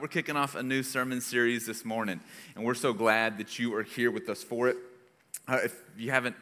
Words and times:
we're 0.00 0.08
kicking 0.08 0.36
off 0.36 0.54
a 0.54 0.62
new 0.62 0.82
sermon 0.82 1.20
series 1.20 1.66
this 1.66 1.84
morning, 1.84 2.20
and 2.54 2.64
we're 2.64 2.72
so 2.72 2.90
glad 2.90 3.36
that 3.36 3.58
you 3.58 3.74
are 3.74 3.82
here 3.82 4.10
with 4.10 4.30
us 4.30 4.42
for 4.42 4.66
it. 4.68 4.78
Uh, 5.46 5.58
if 5.64 5.78
you 5.98 6.10
haven't 6.10 6.36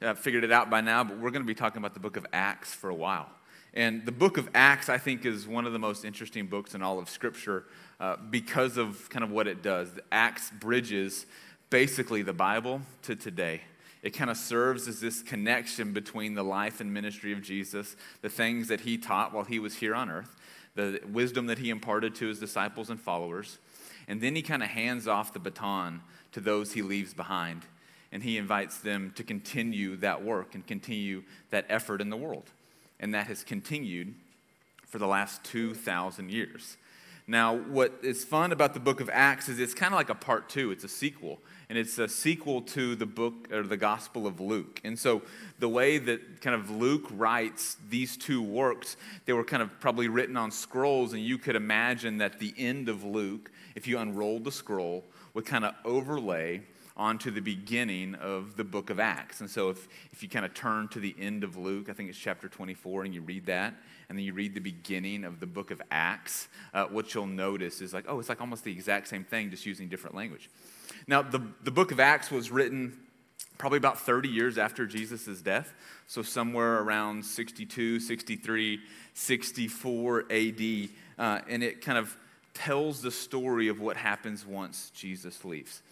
uh, 0.00 0.14
figured 0.14 0.44
it 0.44 0.52
out 0.52 0.70
by 0.70 0.80
now, 0.80 1.02
but 1.02 1.18
we're 1.18 1.32
going 1.32 1.42
to 1.42 1.46
be 1.46 1.54
talking 1.54 1.78
about 1.78 1.92
the 1.92 1.98
book 1.98 2.16
of 2.16 2.24
Acts 2.32 2.72
for 2.72 2.88
a 2.88 2.94
while. 2.94 3.28
And 3.74 4.06
the 4.06 4.12
book 4.12 4.38
of 4.38 4.48
Acts, 4.54 4.88
I 4.88 4.98
think, 4.98 5.26
is 5.26 5.48
one 5.48 5.66
of 5.66 5.72
the 5.72 5.78
most 5.78 6.04
interesting 6.04 6.46
books 6.46 6.76
in 6.76 6.82
all 6.82 7.00
of 7.00 7.10
Scripture 7.10 7.64
uh, 7.98 8.14
because 8.30 8.76
of 8.76 9.10
kind 9.10 9.24
of 9.24 9.32
what 9.32 9.48
it 9.48 9.60
does. 9.60 9.92
The 9.92 10.04
Acts 10.12 10.52
bridges 10.60 11.26
basically 11.68 12.22
the 12.22 12.32
Bible 12.32 12.80
to 13.02 13.16
today. 13.16 13.62
It 14.02 14.10
kind 14.10 14.30
of 14.30 14.36
serves 14.36 14.86
as 14.86 15.00
this 15.00 15.20
connection 15.20 15.92
between 15.92 16.34
the 16.34 16.44
life 16.44 16.80
and 16.80 16.94
ministry 16.94 17.32
of 17.32 17.42
Jesus, 17.42 17.96
the 18.22 18.30
things 18.30 18.68
that 18.68 18.82
he 18.82 18.96
taught 18.96 19.34
while 19.34 19.44
he 19.44 19.58
was 19.58 19.76
here 19.76 19.94
on 19.94 20.10
earth, 20.10 20.36
the 20.74 21.00
wisdom 21.10 21.46
that 21.46 21.58
he 21.58 21.70
imparted 21.70 22.14
to 22.16 22.26
his 22.26 22.38
disciples 22.38 22.90
and 22.90 23.00
followers. 23.00 23.58
And 24.08 24.20
then 24.20 24.34
he 24.34 24.42
kind 24.42 24.62
of 24.62 24.68
hands 24.68 25.06
off 25.06 25.32
the 25.32 25.38
baton 25.38 26.02
to 26.32 26.40
those 26.40 26.72
he 26.72 26.82
leaves 26.82 27.14
behind. 27.14 27.62
And 28.12 28.22
he 28.22 28.38
invites 28.38 28.78
them 28.78 29.12
to 29.16 29.22
continue 29.22 29.96
that 29.96 30.24
work 30.24 30.54
and 30.54 30.66
continue 30.66 31.22
that 31.50 31.66
effort 31.68 32.00
in 32.00 32.10
the 32.10 32.16
world. 32.16 32.50
And 32.98 33.14
that 33.14 33.26
has 33.28 33.44
continued 33.44 34.14
for 34.86 34.98
the 34.98 35.06
last 35.06 35.44
2,000 35.44 36.30
years. 36.30 36.76
Now, 37.26 37.54
what 37.54 37.92
is 38.02 38.24
fun 38.24 38.50
about 38.50 38.74
the 38.74 38.80
book 38.80 39.00
of 39.00 39.08
Acts 39.12 39.48
is 39.48 39.60
it's 39.60 39.74
kind 39.74 39.94
of 39.94 39.96
like 39.96 40.10
a 40.10 40.16
part 40.16 40.48
two, 40.48 40.72
it's 40.72 40.82
a 40.82 40.88
sequel. 40.88 41.38
And 41.70 41.78
it's 41.78 42.00
a 42.00 42.08
sequel 42.08 42.62
to 42.62 42.96
the 42.96 43.06
book 43.06 43.46
or 43.52 43.62
the 43.62 43.76
Gospel 43.76 44.26
of 44.26 44.40
Luke. 44.40 44.80
And 44.82 44.98
so, 44.98 45.22
the 45.60 45.68
way 45.68 45.98
that 45.98 46.40
kind 46.40 46.56
of 46.56 46.68
Luke 46.68 47.06
writes 47.12 47.76
these 47.88 48.16
two 48.16 48.42
works, 48.42 48.96
they 49.24 49.32
were 49.32 49.44
kind 49.44 49.62
of 49.62 49.78
probably 49.78 50.08
written 50.08 50.36
on 50.36 50.50
scrolls. 50.50 51.12
And 51.12 51.22
you 51.22 51.38
could 51.38 51.54
imagine 51.54 52.18
that 52.18 52.40
the 52.40 52.52
end 52.58 52.88
of 52.88 53.04
Luke, 53.04 53.52
if 53.76 53.86
you 53.86 53.98
unrolled 53.98 54.42
the 54.42 54.50
scroll, 54.50 55.04
would 55.32 55.46
kind 55.46 55.64
of 55.64 55.76
overlay 55.84 56.62
onto 56.96 57.30
the 57.30 57.40
beginning 57.40 58.16
of 58.16 58.56
the 58.56 58.64
book 58.64 58.90
of 58.90 58.98
Acts. 58.98 59.40
And 59.40 59.48
so, 59.48 59.70
if, 59.70 59.86
if 60.10 60.24
you 60.24 60.28
kind 60.28 60.44
of 60.44 60.52
turn 60.54 60.88
to 60.88 60.98
the 60.98 61.14
end 61.20 61.44
of 61.44 61.56
Luke, 61.56 61.88
I 61.88 61.92
think 61.92 62.08
it's 62.08 62.18
chapter 62.18 62.48
24, 62.48 63.04
and 63.04 63.14
you 63.14 63.22
read 63.22 63.46
that, 63.46 63.74
and 64.08 64.18
then 64.18 64.24
you 64.24 64.34
read 64.34 64.54
the 64.54 64.60
beginning 64.60 65.22
of 65.22 65.38
the 65.38 65.46
book 65.46 65.70
of 65.70 65.80
Acts, 65.92 66.48
uh, 66.74 66.86
what 66.86 67.14
you'll 67.14 67.28
notice 67.28 67.80
is 67.80 67.94
like, 67.94 68.06
oh, 68.08 68.18
it's 68.18 68.28
like 68.28 68.40
almost 68.40 68.64
the 68.64 68.72
exact 68.72 69.06
same 69.06 69.22
thing, 69.22 69.52
just 69.52 69.66
using 69.66 69.88
different 69.88 70.16
language. 70.16 70.50
Now, 71.06 71.22
the, 71.22 71.42
the 71.62 71.70
book 71.70 71.92
of 71.92 72.00
Acts 72.00 72.30
was 72.30 72.50
written 72.50 72.98
probably 73.58 73.76
about 73.76 74.00
30 74.00 74.28
years 74.28 74.56
after 74.56 74.86
Jesus' 74.86 75.42
death, 75.42 75.74
so 76.06 76.22
somewhere 76.22 76.78
around 76.80 77.24
62, 77.24 78.00
63, 78.00 78.80
64 79.12 80.24
AD, 80.30 80.88
uh, 81.18 81.40
and 81.46 81.62
it 81.62 81.82
kind 81.82 81.98
of 81.98 82.16
tells 82.54 83.02
the 83.02 83.10
story 83.10 83.68
of 83.68 83.78
what 83.78 83.96
happens 83.96 84.46
once 84.46 84.90
Jesus 84.94 85.44
leaves. 85.44 85.82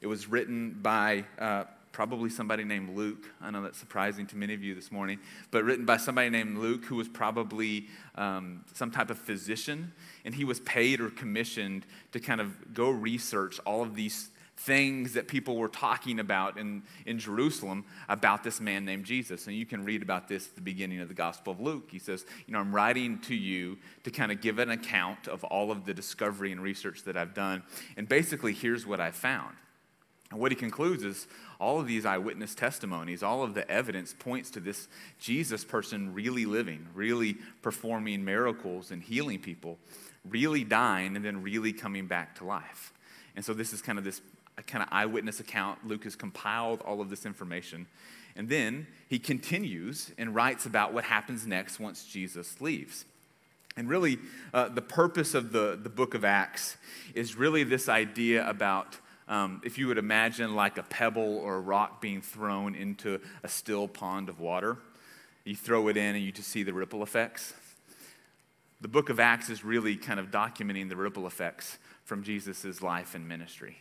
It 0.00 0.08
was 0.08 0.28
written 0.28 0.78
by 0.82 1.24
uh, 1.38 1.64
probably 1.92 2.28
somebody 2.28 2.64
named 2.64 2.96
Luke. 2.96 3.24
I 3.40 3.50
know 3.50 3.62
that's 3.62 3.78
surprising 3.78 4.26
to 4.28 4.36
many 4.36 4.54
of 4.54 4.64
you 4.64 4.74
this 4.74 4.90
morning, 4.90 5.20
but 5.50 5.62
written 5.62 5.84
by 5.84 5.98
somebody 5.98 6.28
named 6.28 6.58
Luke 6.58 6.84
who 6.86 6.96
was 6.96 7.08
probably 7.08 7.86
um, 8.16 8.64
some 8.74 8.90
type 8.90 9.10
of 9.10 9.18
physician, 9.18 9.92
and 10.24 10.34
he 10.34 10.44
was 10.44 10.58
paid 10.60 11.00
or 11.00 11.10
commissioned 11.10 11.86
to 12.10 12.18
kind 12.18 12.40
of 12.40 12.74
go 12.74 12.90
research 12.90 13.60
all 13.60 13.82
of 13.82 13.94
these 13.94 14.30
things 14.64 15.14
that 15.14 15.26
people 15.26 15.56
were 15.56 15.68
talking 15.68 16.20
about 16.20 16.56
in, 16.56 16.82
in 17.04 17.18
Jerusalem 17.18 17.84
about 18.08 18.44
this 18.44 18.60
man 18.60 18.84
named 18.84 19.04
Jesus. 19.04 19.46
And 19.46 19.56
you 19.56 19.66
can 19.66 19.84
read 19.84 20.02
about 20.02 20.28
this 20.28 20.48
at 20.48 20.54
the 20.54 20.60
beginning 20.60 21.00
of 21.00 21.08
the 21.08 21.14
Gospel 21.14 21.52
of 21.52 21.60
Luke. 21.60 21.88
He 21.90 21.98
says, 21.98 22.24
You 22.46 22.52
know, 22.52 22.60
I'm 22.60 22.74
writing 22.74 23.18
to 23.20 23.34
you 23.34 23.78
to 24.04 24.10
kind 24.10 24.30
of 24.30 24.40
give 24.40 24.58
an 24.58 24.70
account 24.70 25.26
of 25.26 25.42
all 25.44 25.70
of 25.70 25.84
the 25.84 25.92
discovery 25.92 26.52
and 26.52 26.62
research 26.62 27.02
that 27.04 27.16
I've 27.16 27.34
done. 27.34 27.62
And 27.96 28.08
basically, 28.08 28.52
here's 28.52 28.86
what 28.86 29.00
I 29.00 29.10
found. 29.10 29.56
And 30.30 30.40
what 30.40 30.52
he 30.52 30.56
concludes 30.56 31.04
is 31.04 31.26
all 31.60 31.78
of 31.78 31.86
these 31.86 32.06
eyewitness 32.06 32.54
testimonies, 32.54 33.22
all 33.22 33.42
of 33.42 33.54
the 33.54 33.68
evidence 33.70 34.14
points 34.18 34.50
to 34.52 34.60
this 34.60 34.88
Jesus 35.18 35.64
person 35.64 36.14
really 36.14 36.46
living, 36.46 36.86
really 36.94 37.36
performing 37.62 38.24
miracles 38.24 38.90
and 38.92 39.02
healing 39.02 39.40
people, 39.40 39.78
really 40.24 40.64
dying, 40.64 41.16
and 41.16 41.24
then 41.24 41.42
really 41.42 41.72
coming 41.72 42.06
back 42.06 42.36
to 42.36 42.44
life. 42.44 42.94
And 43.36 43.44
so 43.44 43.54
this 43.54 43.72
is 43.72 43.82
kind 43.82 43.98
of 43.98 44.04
this 44.04 44.20
kind 44.60 44.82
of 44.82 44.88
eyewitness 44.92 45.40
account. 45.40 45.86
Luke 45.86 46.04
has 46.04 46.16
compiled 46.16 46.82
all 46.82 47.00
of 47.00 47.08
this 47.08 47.24
information. 47.24 47.86
And 48.36 48.48
then 48.48 48.86
he 49.08 49.18
continues 49.18 50.10
and 50.18 50.34
writes 50.34 50.66
about 50.66 50.92
what 50.92 51.04
happens 51.04 51.46
next 51.46 51.80
once 51.80 52.04
Jesus 52.04 52.60
leaves. 52.60 53.04
And 53.76 53.88
really, 53.88 54.18
uh, 54.52 54.68
the 54.68 54.82
purpose 54.82 55.34
of 55.34 55.52
the, 55.52 55.78
the 55.82 55.88
book 55.88 56.14
of 56.14 56.24
Acts 56.24 56.76
is 57.14 57.36
really 57.36 57.64
this 57.64 57.88
idea 57.88 58.46
about 58.48 58.98
um, 59.28 59.62
if 59.64 59.78
you 59.78 59.86
would 59.86 59.98
imagine 59.98 60.54
like 60.54 60.76
a 60.76 60.82
pebble 60.82 61.38
or 61.38 61.56
a 61.56 61.60
rock 61.60 62.00
being 62.00 62.20
thrown 62.20 62.74
into 62.74 63.20
a 63.42 63.48
still 63.48 63.88
pond 63.88 64.28
of 64.28 64.40
water, 64.40 64.76
you 65.44 65.56
throw 65.56 65.88
it 65.88 65.96
in 65.96 66.14
and 66.14 66.24
you 66.24 66.32
just 66.32 66.48
see 66.48 66.62
the 66.62 66.74
ripple 66.74 67.02
effects. 67.02 67.54
The 68.80 68.88
book 68.88 69.08
of 69.08 69.20
Acts 69.20 69.48
is 69.48 69.64
really 69.64 69.96
kind 69.96 70.20
of 70.20 70.30
documenting 70.30 70.88
the 70.88 70.96
ripple 70.96 71.26
effects 71.26 71.78
from 72.04 72.24
Jesus' 72.24 72.82
life 72.82 73.14
and 73.14 73.26
ministry. 73.26 73.78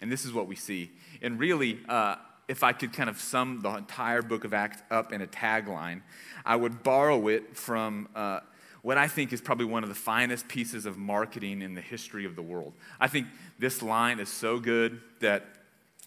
And 0.00 0.10
this 0.10 0.24
is 0.24 0.32
what 0.32 0.46
we 0.46 0.56
see. 0.56 0.90
And 1.22 1.38
really, 1.38 1.80
uh, 1.88 2.16
if 2.48 2.62
I 2.62 2.72
could 2.72 2.92
kind 2.92 3.10
of 3.10 3.20
sum 3.20 3.60
the 3.60 3.70
entire 3.70 4.22
book 4.22 4.44
of 4.44 4.54
Acts 4.54 4.82
up 4.90 5.12
in 5.12 5.20
a 5.20 5.26
tagline, 5.26 6.02
I 6.44 6.56
would 6.56 6.82
borrow 6.82 7.28
it 7.28 7.56
from 7.56 8.08
uh, 8.14 8.40
what 8.82 8.98
I 8.98 9.08
think 9.08 9.32
is 9.32 9.40
probably 9.40 9.66
one 9.66 9.82
of 9.82 9.88
the 9.88 9.96
finest 9.96 10.46
pieces 10.46 10.86
of 10.86 10.96
marketing 10.96 11.62
in 11.62 11.74
the 11.74 11.80
history 11.80 12.24
of 12.24 12.36
the 12.36 12.42
world. 12.42 12.72
I 13.00 13.08
think 13.08 13.26
this 13.58 13.82
line 13.82 14.20
is 14.20 14.28
so 14.28 14.60
good 14.60 15.00
that 15.20 15.44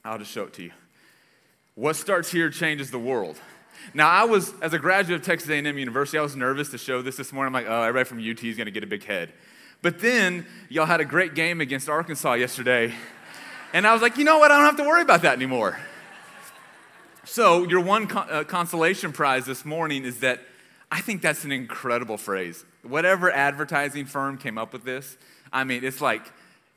I'll 0.06 0.18
just 0.18 0.32
show 0.32 0.44
it 0.44 0.54
to 0.54 0.64
you. 0.64 0.72
What 1.76 1.96
starts 1.96 2.32
here 2.32 2.50
changes 2.50 2.92
the 2.92 3.00
world. 3.00 3.38
Now, 3.94 4.10
I 4.10 4.24
was, 4.24 4.54
as 4.62 4.74
a 4.74 4.80
graduate 4.80 5.20
of 5.22 5.26
Texas 5.26 5.50
A&M 5.50 5.78
University, 5.78 6.18
I 6.18 6.22
was 6.22 6.36
nervous 6.36 6.70
to 6.70 6.78
show 6.78 7.02
this 7.02 7.18
this 7.18 7.32
morning. 7.32 7.54
I'm 7.56 7.64
like, 7.64 7.72
oh, 7.72 7.82
everybody 7.82 8.08
from 8.08 8.20
UT 8.20 8.44
is 8.44 8.58
going 8.58 8.66
to 8.66 8.72
get 8.72 8.84
a 8.84 8.88
big 8.88 9.04
head. 9.04 9.34
But 9.82 10.00
then, 10.00 10.46
y'all 10.68 10.86
had 10.86 11.00
a 11.00 11.06
great 11.06 11.36
game 11.36 11.62
against 11.62 11.88
Arkansas 11.88 12.34
yesterday. 12.34 12.94
And 13.72 13.86
I 13.86 13.94
was 13.94 14.02
like, 14.02 14.18
you 14.18 14.24
know 14.24 14.40
what? 14.40 14.52
I 14.52 14.58
don't 14.58 14.66
have 14.66 14.78
to 14.78 14.84
worry 14.84 15.04
about 15.04 15.22
that 15.22 15.34
anymore. 15.34 15.78
So, 17.24 17.64
your 17.68 17.82
one 17.82 18.12
uh, 18.12 18.44
consolation 18.44 19.14
prize 19.14 19.46
this 19.46 19.64
morning 19.64 20.06
is 20.06 20.22
that 20.22 20.40
I 20.92 21.02
think 21.02 21.22
that's 21.22 21.44
an 21.44 21.52
incredible 21.52 22.18
phrase. 22.18 22.66
Whatever 22.82 23.32
advertising 23.32 24.06
firm 24.06 24.40
came 24.40 24.58
up 24.58 24.74
with 24.74 24.84
this, 24.84 25.18
I 25.54 25.64
mean, 25.64 25.84
it's 25.84 26.02
like 26.02 26.24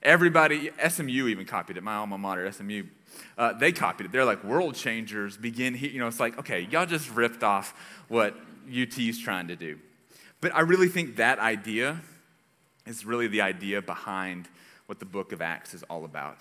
everybody, 0.03 0.71
SMU 0.87 1.29
even 1.29 1.47
copied 1.47 1.79
it, 1.79 1.83
my 1.83 1.95
alma 1.95 2.19
mater, 2.19 2.51
SMU. 2.53 2.85
Uh, 3.39 3.55
they 3.55 3.73
copied 3.73 4.07
it. 4.07 4.13
They're 4.13 4.27
like, 4.27 4.45
world 4.45 4.75
changers 4.75 5.39
begin 5.39 5.73
here. 5.75 5.91
You 5.91 6.01
know, 6.01 6.09
it's 6.09 6.21
like, 6.21 6.39
okay, 6.39 6.69
y'all 6.71 6.85
just 6.85 7.11
ripped 7.15 7.43
off 7.43 7.75
what 8.09 8.37
UT 8.69 8.99
is 8.99 9.19
trying 9.19 9.49
to 9.49 9.57
do. 9.57 9.79
But 10.43 10.55
I 10.55 10.61
really 10.61 10.89
think 10.89 11.17
that 11.17 11.39
idea 11.39 12.03
is 12.87 13.07
really 13.07 13.29
the 13.29 13.41
idea 13.41 13.81
behind 13.81 14.49
what 14.87 14.99
the 14.99 15.07
book 15.07 15.33
of 15.33 15.41
Acts 15.41 15.73
is 15.73 15.83
all 15.85 16.05
about. 16.05 16.39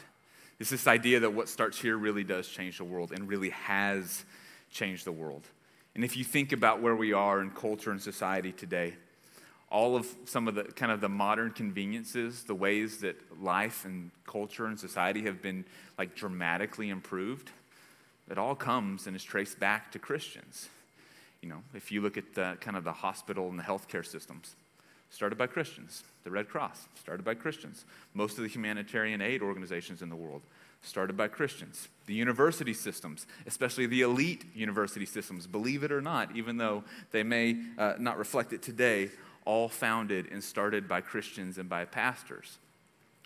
It's 0.62 0.70
this 0.70 0.86
idea 0.86 1.22
that 1.22 1.34
what 1.34 1.50
starts 1.50 1.82
here 1.82 1.98
really 1.98 2.24
does 2.24 2.48
change 2.48 2.78
the 2.78 2.84
world 2.84 3.14
and 3.14 3.28
really 3.28 3.50
has 3.50 4.24
changed 4.70 5.06
the 5.06 5.12
world. 5.12 5.42
And 5.96 6.04
if 6.06 6.16
you 6.16 6.24
think 6.24 6.52
about 6.52 6.84
where 6.84 6.96
we 6.96 7.14
are 7.14 7.42
in 7.42 7.50
culture 7.50 7.90
and 7.90 8.00
society 8.00 8.52
today, 8.52 8.94
all 9.72 9.96
of 9.96 10.08
some 10.26 10.48
of 10.48 10.54
the 10.54 10.66
kind 10.66 10.92
of 10.92 11.02
the 11.02 11.10
modern 11.10 11.50
conveniences, 11.50 12.44
the 12.44 12.54
ways 12.54 13.00
that 13.00 13.16
life 13.42 13.86
and 13.86 14.12
culture 14.28 14.68
and 14.68 14.80
society 14.80 15.24
have 15.24 15.42
been 15.42 15.66
like 15.98 16.14
dramatically 16.14 16.90
improved, 16.90 17.50
it 18.30 18.38
all 18.38 18.54
comes 18.54 19.08
and 19.08 19.16
is 19.16 19.24
traced 19.24 19.60
back 19.60 19.92
to 19.94 19.98
Christians. 19.98 20.70
You 21.42 21.50
know, 21.50 21.64
if 21.74 21.92
you 21.92 22.02
look 22.02 22.18
at 22.18 22.36
the 22.36 22.56
kind 22.62 22.78
of 22.78 22.84
the 22.84 22.94
hospital 22.94 23.50
and 23.50 23.58
the 23.58 23.64
healthcare 23.64 24.06
systems, 24.06 24.56
started 25.12 25.38
by 25.38 25.46
Christians. 25.46 26.04
The 26.24 26.32
Red 26.32 26.50
Cross, 26.50 26.88
started 27.00 27.24
by 27.24 27.36
Christians. 27.36 27.86
Most 28.14 28.38
of 28.38 28.44
the 28.44 28.50
humanitarian 28.50 29.22
aid 29.22 29.42
organizations 29.42 30.02
in 30.02 30.10
the 30.10 30.16
world, 30.16 30.42
started 30.82 31.16
by 31.16 31.28
Christians. 31.28 31.90
The 32.08 32.14
university 32.14 32.74
systems, 32.74 33.28
especially 33.46 33.86
the 33.86 34.02
elite 34.02 34.46
university 34.56 35.06
systems, 35.06 35.46
believe 35.46 35.84
it 35.84 35.92
or 35.92 36.02
not, 36.02 36.36
even 36.36 36.58
though 36.58 36.84
they 37.12 37.24
may 37.24 37.58
uh, 37.78 37.94
not 38.00 38.18
reflect 38.18 38.54
it 38.54 38.62
today, 38.62 39.10
all 39.46 39.70
founded 39.70 40.32
and 40.32 40.44
started 40.44 40.88
by 40.88 41.02
Christians 41.02 41.58
and 41.58 41.70
by 41.70 41.86
pastors. 41.86 42.58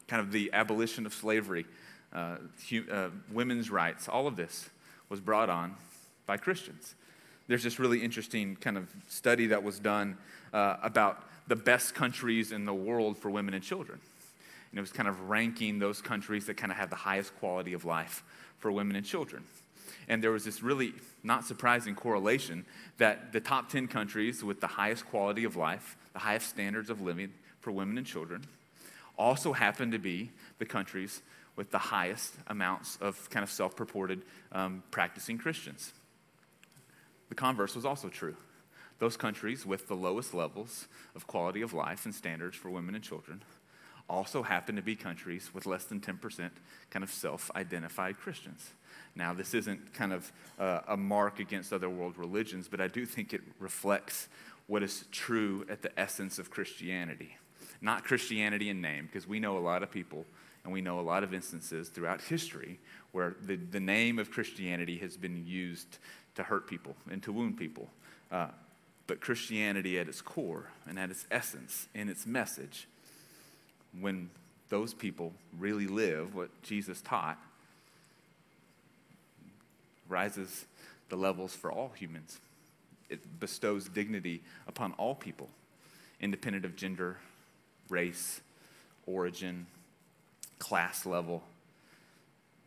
Kind 0.07 0.21
of 0.21 0.31
the 0.31 0.49
abolition 0.53 1.05
of 1.05 1.13
slavery, 1.13 1.65
uh, 2.13 2.37
hu- 2.69 2.85
uh, 2.91 3.09
women's 3.31 3.69
rights, 3.69 4.07
all 4.07 4.27
of 4.27 4.35
this 4.35 4.69
was 5.09 5.19
brought 5.19 5.49
on 5.49 5.75
by 6.25 6.37
Christians. 6.37 6.95
There's 7.47 7.63
this 7.63 7.79
really 7.79 8.03
interesting 8.03 8.55
kind 8.55 8.77
of 8.77 8.89
study 9.07 9.47
that 9.47 9.61
was 9.61 9.79
done 9.79 10.17
uh, 10.53 10.77
about 10.81 11.23
the 11.47 11.55
best 11.55 11.95
countries 11.95 12.51
in 12.51 12.65
the 12.65 12.73
world 12.73 13.17
for 13.17 13.29
women 13.29 13.53
and 13.53 13.63
children. 13.63 13.99
And 14.71 14.77
it 14.77 14.81
was 14.81 14.91
kind 14.91 15.07
of 15.07 15.29
ranking 15.29 15.79
those 15.79 16.01
countries 16.01 16.45
that 16.47 16.57
kind 16.57 16.71
of 16.71 16.77
had 16.77 16.89
the 16.89 16.95
highest 16.95 17.37
quality 17.39 17.73
of 17.73 17.85
life 17.85 18.23
for 18.57 18.71
women 18.71 18.95
and 18.95 19.05
children. 19.05 19.43
And 20.07 20.23
there 20.23 20.31
was 20.31 20.45
this 20.45 20.61
really 20.61 20.93
not 21.23 21.45
surprising 21.45 21.95
correlation 21.95 22.65
that 22.97 23.31
the 23.33 23.39
top 23.39 23.69
10 23.69 23.87
countries 23.87 24.43
with 24.43 24.61
the 24.61 24.67
highest 24.67 25.05
quality 25.07 25.43
of 25.43 25.55
life, 25.55 25.97
the 26.13 26.19
highest 26.19 26.49
standards 26.49 26.89
of 26.89 27.01
living 27.01 27.33
for 27.59 27.71
women 27.71 27.97
and 27.97 28.05
children, 28.05 28.45
also 29.17 29.53
happen 29.53 29.91
to 29.91 29.99
be 29.99 30.29
the 30.59 30.65
countries 30.65 31.21
with 31.55 31.71
the 31.71 31.79
highest 31.79 32.33
amounts 32.47 32.97
of 33.01 33.29
kind 33.29 33.43
of 33.43 33.49
self 33.49 33.75
purported 33.75 34.21
um, 34.51 34.83
practicing 34.91 35.37
Christians. 35.37 35.93
The 37.29 37.35
converse 37.35 37.75
was 37.75 37.85
also 37.85 38.09
true. 38.09 38.35
Those 38.99 39.17
countries 39.17 39.65
with 39.65 39.87
the 39.87 39.95
lowest 39.95 40.33
levels 40.33 40.87
of 41.15 41.27
quality 41.27 41.61
of 41.61 41.73
life 41.73 42.05
and 42.05 42.15
standards 42.15 42.55
for 42.55 42.69
women 42.69 42.95
and 42.95 43.03
children 43.03 43.43
also 44.09 44.43
happen 44.43 44.75
to 44.75 44.81
be 44.81 44.95
countries 44.95 45.49
with 45.53 45.65
less 45.65 45.85
than 45.85 45.99
10% 45.99 46.49
kind 46.89 47.03
of 47.03 47.09
self 47.09 47.49
identified 47.55 48.17
Christians. 48.17 48.71
Now, 49.15 49.33
this 49.33 49.53
isn't 49.53 49.93
kind 49.93 50.13
of 50.13 50.31
uh, 50.59 50.81
a 50.87 50.97
mark 50.97 51.39
against 51.39 51.73
other 51.73 51.89
world 51.89 52.17
religions, 52.17 52.67
but 52.67 52.79
I 52.79 52.87
do 52.87 53.05
think 53.05 53.33
it 53.33 53.41
reflects 53.59 54.27
what 54.67 54.83
is 54.83 55.05
true 55.11 55.65
at 55.69 55.81
the 55.81 55.97
essence 55.99 56.39
of 56.39 56.49
Christianity. 56.49 57.37
Not 57.81 58.03
Christianity 58.03 58.69
in 58.69 58.81
name, 58.81 59.05
because 59.05 59.27
we 59.27 59.39
know 59.39 59.57
a 59.57 59.59
lot 59.59 59.83
of 59.83 59.91
people 59.91 60.25
and 60.63 60.73
we 60.73 60.81
know 60.81 60.99
a 60.99 61.01
lot 61.01 61.23
of 61.23 61.33
instances 61.33 61.89
throughout 61.89 62.21
history 62.21 62.79
where 63.11 63.35
the, 63.43 63.55
the 63.55 63.79
name 63.79 64.17
of 64.17 64.31
Christianity 64.31 64.97
has 64.97 65.15
been 65.15 65.45
used 65.45 65.99
to 66.35 66.43
hurt 66.43 66.67
people 66.67 66.95
and 67.09 67.21
to 67.23 67.31
wound 67.31 67.57
people. 67.57 67.87
Uh, 68.31 68.47
but 69.07 69.21
Christianity 69.21 69.99
at 69.99 70.07
its 70.07 70.21
core 70.21 70.71
and 70.87 70.97
at 70.97 71.09
its 71.09 71.25
essence, 71.29 71.87
in 71.93 72.09
its 72.09 72.25
message, 72.25 72.87
when 73.99 74.29
those 74.69 74.93
people 74.93 75.33
really 75.57 75.87
live 75.87 76.33
what 76.35 76.49
Jesus 76.63 77.01
taught, 77.01 77.37
rises 80.09 80.65
the 81.09 81.15
levels 81.15 81.53
for 81.55 81.71
all 81.71 81.91
humans. 81.95 82.39
It 83.09 83.39
bestows 83.39 83.87
dignity 83.87 84.41
upon 84.67 84.93
all 84.93 85.13
people, 85.13 85.49
independent 86.19 86.65
of 86.65 86.75
gender, 86.75 87.17
race, 87.89 88.41
origin, 89.05 89.67
class 90.57 91.05
level. 91.05 91.43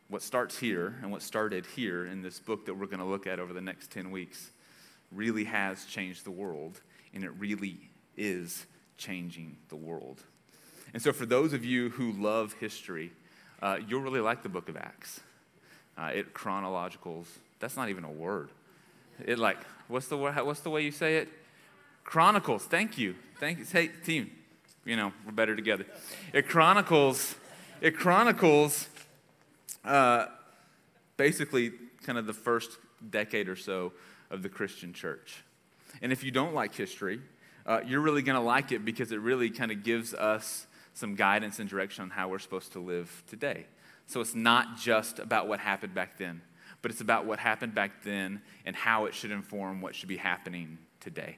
What 0.07 0.21
starts 0.21 0.57
here 0.57 0.95
and 1.01 1.11
what 1.11 1.21
started 1.21 1.65
here 1.75 2.05
in 2.05 2.21
this 2.21 2.39
book 2.39 2.65
that 2.65 2.73
we're 2.73 2.85
going 2.85 2.99
to 2.99 3.05
look 3.05 3.27
at 3.27 3.39
over 3.39 3.53
the 3.53 3.61
next 3.61 3.91
10 3.91 4.09
weeks 4.11 4.51
really 5.11 5.45
has 5.45 5.85
changed 5.85 6.25
the 6.25 6.31
world, 6.31 6.81
and 7.13 7.23
it 7.23 7.31
really 7.37 7.77
is 8.17 8.65
changing 8.97 9.57
the 9.69 9.75
world. 9.75 10.21
And 10.93 11.01
so, 11.01 11.13
for 11.13 11.25
those 11.25 11.53
of 11.53 11.63
you 11.63 11.89
who 11.89 12.11
love 12.13 12.53
history, 12.53 13.11
uh, 13.61 13.77
you'll 13.87 14.01
really 14.01 14.21
like 14.21 14.43
the 14.43 14.49
book 14.49 14.69
of 14.69 14.77
Acts. 14.77 15.21
Uh, 15.97 16.11
it 16.13 16.33
chronologicals, 16.33 17.25
that's 17.59 17.75
not 17.75 17.89
even 17.89 18.03
a 18.03 18.11
word. 18.11 18.49
It 19.25 19.37
like, 19.37 19.57
what's 19.87 20.07
the, 20.07 20.17
what's 20.17 20.61
the 20.61 20.69
way 20.69 20.83
you 20.83 20.91
say 20.91 21.17
it? 21.17 21.29
Chronicles, 22.03 22.63
thank 22.63 22.97
you. 22.97 23.15
Thank 23.39 23.59
you. 23.59 23.65
Hey, 23.65 23.89
team, 24.05 24.31
you 24.85 24.95
know, 24.95 25.11
we're 25.25 25.33
better 25.33 25.55
together. 25.55 25.85
It 26.33 26.47
chronicles, 26.47 27.35
it 27.81 27.97
chronicles 27.97 28.87
uh, 29.83 30.27
basically 31.17 31.73
kind 32.03 32.17
of 32.17 32.25
the 32.25 32.33
first 32.33 32.71
decade 33.09 33.49
or 33.49 33.55
so 33.55 33.91
of 34.29 34.43
the 34.43 34.49
Christian 34.49 34.93
church. 34.93 35.43
And 36.01 36.11
if 36.11 36.23
you 36.23 36.31
don't 36.31 36.53
like 36.53 36.75
history, 36.75 37.21
uh, 37.65 37.81
you're 37.85 38.01
really 38.01 38.21
going 38.21 38.35
to 38.35 38.41
like 38.41 38.71
it 38.71 38.85
because 38.85 39.11
it 39.11 39.19
really 39.19 39.49
kind 39.49 39.71
of 39.71 39.83
gives 39.83 40.13
us 40.13 40.67
some 40.93 41.15
guidance 41.15 41.59
and 41.59 41.69
direction 41.69 42.03
on 42.03 42.09
how 42.09 42.27
we're 42.29 42.39
supposed 42.39 42.73
to 42.73 42.79
live 42.79 43.23
today. 43.27 43.65
So 44.07 44.21
it's 44.21 44.35
not 44.35 44.77
just 44.77 45.19
about 45.19 45.47
what 45.47 45.59
happened 45.59 45.93
back 45.93 46.17
then, 46.17 46.41
but 46.81 46.91
it's 46.91 47.01
about 47.01 47.25
what 47.25 47.39
happened 47.39 47.75
back 47.75 48.03
then 48.03 48.41
and 48.65 48.75
how 48.75 49.05
it 49.05 49.13
should 49.13 49.31
inform 49.31 49.81
what 49.81 49.95
should 49.95 50.09
be 50.09 50.17
happening 50.17 50.79
today. 50.99 51.37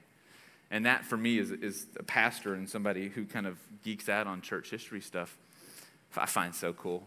And 0.70 0.86
that, 0.86 1.04
for 1.04 1.18
me, 1.18 1.38
is, 1.38 1.50
is 1.50 1.86
a 1.98 2.02
pastor 2.02 2.54
and 2.54 2.68
somebody 2.68 3.10
who 3.10 3.26
kind 3.26 3.46
of 3.46 3.58
geeks 3.82 4.08
out 4.08 4.26
on 4.26 4.40
church 4.40 4.70
history 4.70 5.02
stuff, 5.02 5.36
I 6.16 6.24
find 6.24 6.54
so 6.54 6.72
cool. 6.72 7.02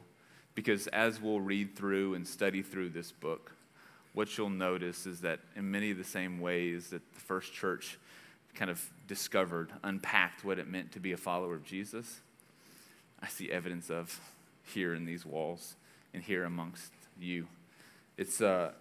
Because 0.53 0.85
as 0.87 1.19
we'll 1.19 1.41
read 1.41 1.75
through 1.75 2.13
and 2.13 2.27
study 2.27 2.61
through 2.61 2.89
this 2.89 3.11
book, 3.11 3.54
what 4.15 4.37
you'll 4.37 4.49
notice 4.49 5.05
is 5.05 5.21
that 5.21 5.41
in 5.55 5.69
many 5.69 5.91
of 5.91 5.97
the 5.97 6.03
same 6.03 6.39
ways 6.39 6.89
that 6.89 7.01
the 7.13 7.19
first 7.19 7.53
church 7.53 7.99
kind 8.55 8.71
of 8.71 8.81
discovered, 9.07 9.71
unpacked 9.83 10.45
what 10.45 10.57
it 10.57 10.67
meant 10.67 10.93
to 10.93 10.99
be 10.99 11.11
a 11.11 11.17
follower 11.17 11.53
of 11.53 11.65
Jesus, 11.65 12.21
I 13.21 13.27
see 13.27 13.51
evidence 13.51 13.89
of 13.89 14.19
here 14.73 14.95
in 14.95 15.05
these 15.05 15.25
walls 15.25 15.75
and 16.13 16.23
here 16.23 16.45
amongst 16.45 16.91
you. 17.19 17.47
It's, 18.17 18.39
uh, 18.39 18.71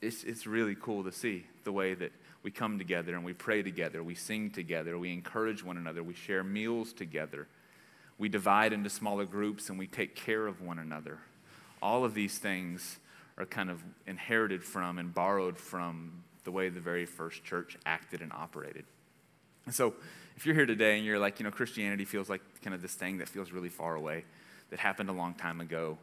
it's, 0.00 0.22
it's 0.22 0.46
really 0.46 0.76
cool 0.80 1.02
to 1.02 1.10
see 1.10 1.44
the 1.64 1.72
way 1.72 1.94
that 1.94 2.12
we 2.44 2.52
come 2.52 2.78
together 2.78 3.16
and 3.16 3.24
we 3.24 3.32
pray 3.32 3.62
together, 3.62 4.04
we 4.04 4.14
sing 4.14 4.50
together, 4.50 4.96
we 4.96 5.12
encourage 5.12 5.64
one 5.64 5.76
another, 5.76 6.04
we 6.04 6.14
share 6.14 6.44
meals 6.44 6.92
together, 6.92 7.48
we 8.18 8.28
divide 8.28 8.72
into 8.72 8.88
smaller 8.88 9.24
groups 9.24 9.68
and 9.68 9.80
we 9.80 9.88
take 9.88 10.14
care 10.14 10.46
of 10.46 10.62
one 10.62 10.78
another. 10.78 11.18
All 11.82 12.04
of 12.04 12.14
these 12.14 12.38
things 12.38 12.98
are 13.38 13.46
kind 13.46 13.70
of 13.70 13.82
inherited 14.06 14.64
from 14.64 14.98
and 14.98 15.12
borrowed 15.14 15.58
from 15.58 16.24
the 16.44 16.50
way 16.50 16.68
the 16.68 16.80
very 16.80 17.06
first 17.06 17.44
church 17.44 17.76
acted 17.84 18.22
and 18.22 18.32
operated. 18.32 18.84
And 19.66 19.74
so, 19.74 19.94
if 20.36 20.46
you're 20.46 20.54
here 20.54 20.66
today 20.66 20.96
and 20.96 21.04
you're 21.04 21.18
like, 21.18 21.40
you 21.40 21.44
know, 21.44 21.50
Christianity 21.50 22.04
feels 22.04 22.28
like 22.28 22.42
kind 22.62 22.74
of 22.74 22.82
this 22.82 22.94
thing 22.94 23.18
that 23.18 23.28
feels 23.28 23.52
really 23.52 23.68
far 23.68 23.94
away, 23.94 24.24
that 24.70 24.78
happened 24.78 25.08
a 25.08 25.12
long 25.12 25.34
time 25.34 25.60
ago, 25.60 25.98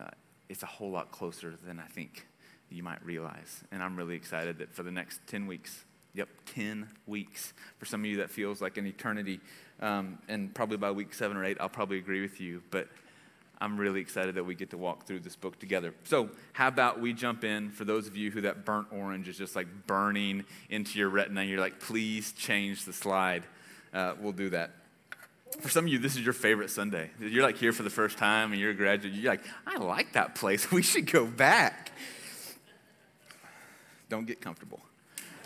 uh, 0.00 0.08
it's 0.48 0.62
a 0.62 0.66
whole 0.66 0.90
lot 0.90 1.10
closer 1.10 1.54
than 1.66 1.78
I 1.80 1.86
think 1.86 2.26
you 2.70 2.82
might 2.82 3.04
realize. 3.04 3.64
And 3.70 3.82
I'm 3.82 3.96
really 3.96 4.14
excited 4.14 4.58
that 4.58 4.72
for 4.72 4.82
the 4.82 4.90
next 4.90 5.20
10 5.26 5.46
weeks, 5.46 5.84
yep, 6.14 6.28
10 6.46 6.88
weeks, 7.06 7.52
for 7.78 7.86
some 7.86 8.00
of 8.00 8.06
you 8.06 8.18
that 8.18 8.30
feels 8.30 8.60
like 8.60 8.76
an 8.76 8.86
eternity, 8.86 9.40
um, 9.80 10.18
and 10.28 10.54
probably 10.54 10.76
by 10.76 10.90
week 10.90 11.12
seven 11.12 11.36
or 11.36 11.44
eight, 11.44 11.56
I'll 11.60 11.68
probably 11.68 11.98
agree 11.98 12.22
with 12.22 12.40
you. 12.40 12.62
But 12.70 12.88
I'm 13.62 13.78
really 13.78 14.00
excited 14.00 14.34
that 14.34 14.42
we 14.42 14.56
get 14.56 14.70
to 14.70 14.76
walk 14.76 15.06
through 15.06 15.20
this 15.20 15.36
book 15.36 15.56
together. 15.60 15.94
So, 16.02 16.30
how 16.52 16.66
about 16.66 17.00
we 17.00 17.12
jump 17.12 17.44
in 17.44 17.70
for 17.70 17.84
those 17.84 18.08
of 18.08 18.16
you 18.16 18.32
who 18.32 18.40
that 18.40 18.64
burnt 18.64 18.88
orange 18.90 19.28
is 19.28 19.38
just 19.38 19.54
like 19.54 19.68
burning 19.86 20.44
into 20.68 20.98
your 20.98 21.08
retina? 21.08 21.42
And 21.42 21.48
you're 21.48 21.60
like, 21.60 21.78
please 21.78 22.32
change 22.32 22.84
the 22.86 22.92
slide. 22.92 23.44
Uh, 23.94 24.14
we'll 24.20 24.32
do 24.32 24.50
that. 24.50 24.72
For 25.60 25.68
some 25.68 25.84
of 25.84 25.92
you, 25.92 26.00
this 26.00 26.16
is 26.16 26.24
your 26.24 26.32
favorite 26.32 26.70
Sunday. 26.70 27.10
You're 27.20 27.44
like 27.44 27.56
here 27.56 27.72
for 27.72 27.84
the 27.84 27.90
first 27.90 28.18
time 28.18 28.50
and 28.50 28.60
you're 28.60 28.72
a 28.72 28.74
graduate. 28.74 29.14
You're 29.14 29.30
like, 29.30 29.44
I 29.64 29.76
like 29.76 30.14
that 30.14 30.34
place. 30.34 30.68
We 30.72 30.82
should 30.82 31.10
go 31.10 31.24
back. 31.24 31.92
Don't 34.08 34.26
get 34.26 34.40
comfortable. 34.40 34.80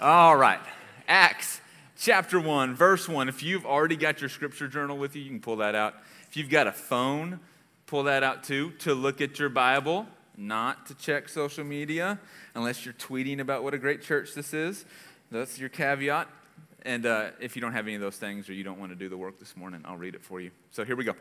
All 0.01 0.37
right. 0.37 0.61
Acts 1.07 1.61
chapter 1.99 2.41
1, 2.41 2.75
verse 2.77 3.11
1. 3.11 3.29
If 3.29 3.43
you've 3.43 3.67
already 3.67 3.97
got 3.97 4.23
your 4.23 4.31
scripture 4.31 4.69
journal 4.69 4.97
with 4.97 5.15
you, 5.17 5.23
you 5.23 5.29
can 5.29 5.41
pull 5.41 5.57
that 5.57 5.75
out. 5.75 5.97
If 6.31 6.39
you've 6.39 6.51
got 6.51 6.67
a 6.67 6.73
phone, 6.73 7.41
pull 7.87 8.05
that 8.05 8.23
out 8.23 8.45
too 8.45 8.73
to 8.81 8.95
look 8.95 9.21
at 9.21 9.39
your 9.39 9.49
Bible, 9.49 10.07
not 10.37 10.87
to 10.87 10.95
check 10.95 11.29
social 11.29 11.65
media, 11.65 12.19
unless 12.55 12.85
you're 12.85 12.95
tweeting 12.95 13.41
about 13.41 13.63
what 13.63 13.75
a 13.75 13.79
great 13.79 14.03
church 14.03 14.35
this 14.35 14.53
is. 14.53 14.85
That's 15.31 15.59
your 15.59 15.69
caveat. 15.69 16.29
And 16.83 17.07
uh, 17.07 17.31
if 17.41 17.57
you 17.57 17.63
don't 17.63 17.73
have 17.73 17.87
any 17.87 17.97
of 17.97 18.01
those 18.01 18.17
things 18.17 18.49
or 18.49 18.53
you 18.53 18.63
don't 18.63 18.79
want 18.79 18.93
to 18.93 18.97
do 18.97 19.09
the 19.09 19.17
work 19.17 19.39
this 19.39 19.57
morning, 19.57 19.83
I'll 19.85 19.97
read 19.97 20.15
it 20.15 20.25
for 20.25 20.41
you. 20.41 20.51
So 20.71 20.85
here 20.85 20.95
we 20.97 21.05
go. 21.05 21.15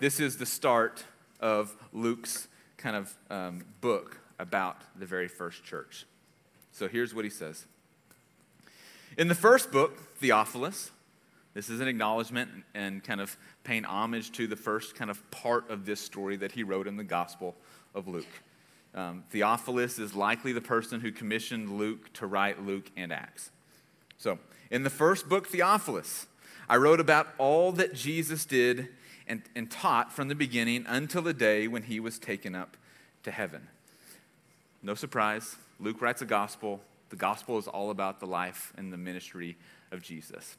This 0.00 0.18
is 0.18 0.36
the 0.36 0.46
start 0.46 1.04
of 1.38 1.76
Luke's 1.92 2.48
kind 2.76 2.96
of 2.96 3.14
um, 3.30 3.64
book 3.80 4.18
about 4.38 4.78
the 4.96 5.06
very 5.06 5.28
first 5.28 5.64
church. 5.64 6.06
So 6.72 6.88
here's 6.88 7.14
what 7.14 7.24
he 7.24 7.30
says 7.30 7.66
In 9.16 9.28
the 9.28 9.34
first 9.34 9.70
book, 9.70 10.16
Theophilus, 10.16 10.90
this 11.54 11.70
is 11.70 11.80
an 11.80 11.86
acknowledgement 11.86 12.50
and 12.74 13.02
kind 13.02 13.20
of 13.20 13.36
paying 13.62 13.84
homage 13.84 14.32
to 14.32 14.48
the 14.48 14.56
first 14.56 14.96
kind 14.96 15.10
of 15.10 15.30
part 15.30 15.70
of 15.70 15.86
this 15.86 16.00
story 16.00 16.36
that 16.36 16.52
he 16.52 16.64
wrote 16.64 16.88
in 16.88 16.96
the 16.96 17.04
Gospel 17.04 17.54
of 17.94 18.08
Luke. 18.08 18.26
Um, 18.94 19.24
Theophilus 19.30 19.98
is 19.98 20.14
likely 20.14 20.52
the 20.52 20.60
person 20.60 21.00
who 21.00 21.12
commissioned 21.12 21.78
Luke 21.78 22.12
to 22.14 22.26
write 22.26 22.64
Luke 22.64 22.90
and 22.96 23.12
Acts. 23.12 23.50
So, 24.18 24.38
in 24.70 24.82
the 24.82 24.90
first 24.90 25.28
book, 25.28 25.48
Theophilus, 25.48 26.26
I 26.68 26.76
wrote 26.76 27.00
about 27.00 27.28
all 27.38 27.72
that 27.72 27.94
Jesus 27.94 28.44
did 28.44 28.88
and, 29.26 29.42
and 29.54 29.70
taught 29.70 30.12
from 30.12 30.28
the 30.28 30.34
beginning 30.34 30.84
until 30.88 31.22
the 31.22 31.34
day 31.34 31.68
when 31.68 31.84
he 31.84 32.00
was 32.00 32.18
taken 32.18 32.54
up 32.54 32.76
to 33.22 33.30
heaven. 33.30 33.68
No 34.82 34.94
surprise, 34.94 35.56
Luke 35.78 36.00
writes 36.00 36.22
a 36.22 36.26
gospel. 36.26 36.80
The 37.10 37.16
gospel 37.16 37.58
is 37.58 37.68
all 37.68 37.90
about 37.90 38.20
the 38.20 38.26
life 38.26 38.72
and 38.76 38.92
the 38.92 38.96
ministry 38.96 39.56
of 39.92 40.02
Jesus. 40.02 40.56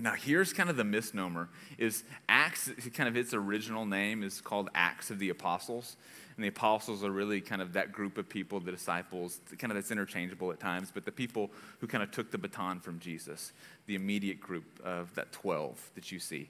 Now, 0.00 0.12
here's 0.12 0.52
kind 0.52 0.70
of 0.70 0.76
the 0.76 0.84
misnomer 0.84 1.48
is 1.76 2.04
Acts, 2.28 2.70
kind 2.94 3.08
of 3.08 3.16
its 3.16 3.34
original 3.34 3.84
name 3.84 4.22
is 4.22 4.40
called 4.40 4.70
Acts 4.74 5.10
of 5.10 5.18
the 5.18 5.30
Apostles. 5.30 5.96
And 6.36 6.44
the 6.44 6.48
apostles 6.48 7.02
are 7.02 7.10
really 7.10 7.40
kind 7.40 7.60
of 7.60 7.72
that 7.72 7.90
group 7.90 8.16
of 8.16 8.28
people, 8.28 8.60
the 8.60 8.70
disciples, 8.70 9.40
kind 9.58 9.72
of 9.72 9.74
that's 9.74 9.90
interchangeable 9.90 10.52
at 10.52 10.60
times, 10.60 10.92
but 10.94 11.04
the 11.04 11.10
people 11.10 11.50
who 11.80 11.88
kind 11.88 12.00
of 12.00 12.12
took 12.12 12.30
the 12.30 12.38
baton 12.38 12.78
from 12.78 13.00
Jesus, 13.00 13.52
the 13.86 13.96
immediate 13.96 14.40
group 14.40 14.64
of 14.84 15.12
that 15.16 15.32
12 15.32 15.90
that 15.96 16.12
you 16.12 16.20
see. 16.20 16.48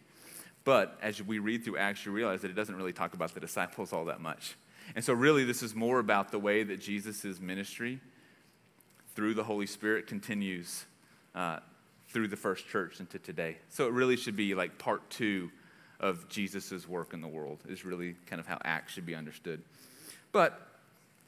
But 0.64 0.98
as 1.00 1.22
we 1.22 1.38
read 1.38 1.64
through 1.64 1.78
Acts, 1.78 2.04
you 2.04 2.12
realize 2.12 2.42
that 2.42 2.50
it 2.50 2.54
doesn't 2.54 2.76
really 2.76 2.92
talk 2.92 3.14
about 3.14 3.32
the 3.32 3.40
disciples 3.40 3.94
all 3.94 4.04
that 4.04 4.20
much. 4.20 4.56
And 4.94 5.02
so, 5.02 5.14
really, 5.14 5.44
this 5.44 5.62
is 5.62 5.74
more 5.74 6.00
about 6.00 6.30
the 6.30 6.38
way 6.38 6.64
that 6.64 6.80
Jesus' 6.80 7.40
ministry 7.40 8.00
through 9.14 9.32
the 9.32 9.44
Holy 9.44 9.66
Spirit 9.66 10.06
continues 10.06 10.84
uh, 11.34 11.60
through 12.08 12.28
the 12.28 12.36
first 12.36 12.66
church 12.68 13.00
into 13.00 13.18
today. 13.18 13.58
So, 13.68 13.86
it 13.86 13.92
really 13.92 14.16
should 14.16 14.36
be 14.36 14.54
like 14.54 14.78
part 14.78 15.08
two 15.10 15.50
of 16.00 16.28
Jesus' 16.28 16.88
work 16.88 17.12
in 17.12 17.20
the 17.20 17.28
world, 17.28 17.58
is 17.68 17.84
really 17.84 18.14
kind 18.26 18.40
of 18.40 18.46
how 18.46 18.58
Acts 18.64 18.92
should 18.92 19.06
be 19.06 19.14
understood. 19.14 19.62
But 20.32 20.60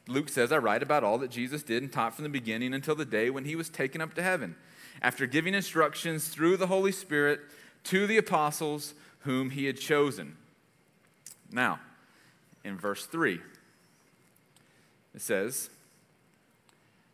Luke 0.07 0.29
says, 0.29 0.51
I 0.51 0.57
write 0.57 0.83
about 0.83 1.03
all 1.03 1.17
that 1.19 1.31
Jesus 1.31 1.63
did 1.63 1.83
and 1.83 1.91
taught 1.91 2.15
from 2.15 2.23
the 2.23 2.29
beginning 2.29 2.73
until 2.73 2.95
the 2.95 3.05
day 3.05 3.29
when 3.29 3.45
he 3.45 3.55
was 3.55 3.69
taken 3.69 4.01
up 4.01 4.13
to 4.15 4.23
heaven, 4.23 4.55
after 5.01 5.25
giving 5.25 5.53
instructions 5.53 6.27
through 6.27 6.57
the 6.57 6.67
Holy 6.67 6.91
Spirit 6.91 7.41
to 7.85 8.07
the 8.07 8.17
apostles 8.17 8.93
whom 9.19 9.51
he 9.51 9.65
had 9.65 9.79
chosen. 9.79 10.37
Now, 11.51 11.79
in 12.63 12.77
verse 12.77 13.05
3, 13.05 13.39
it 15.13 15.21
says 15.21 15.69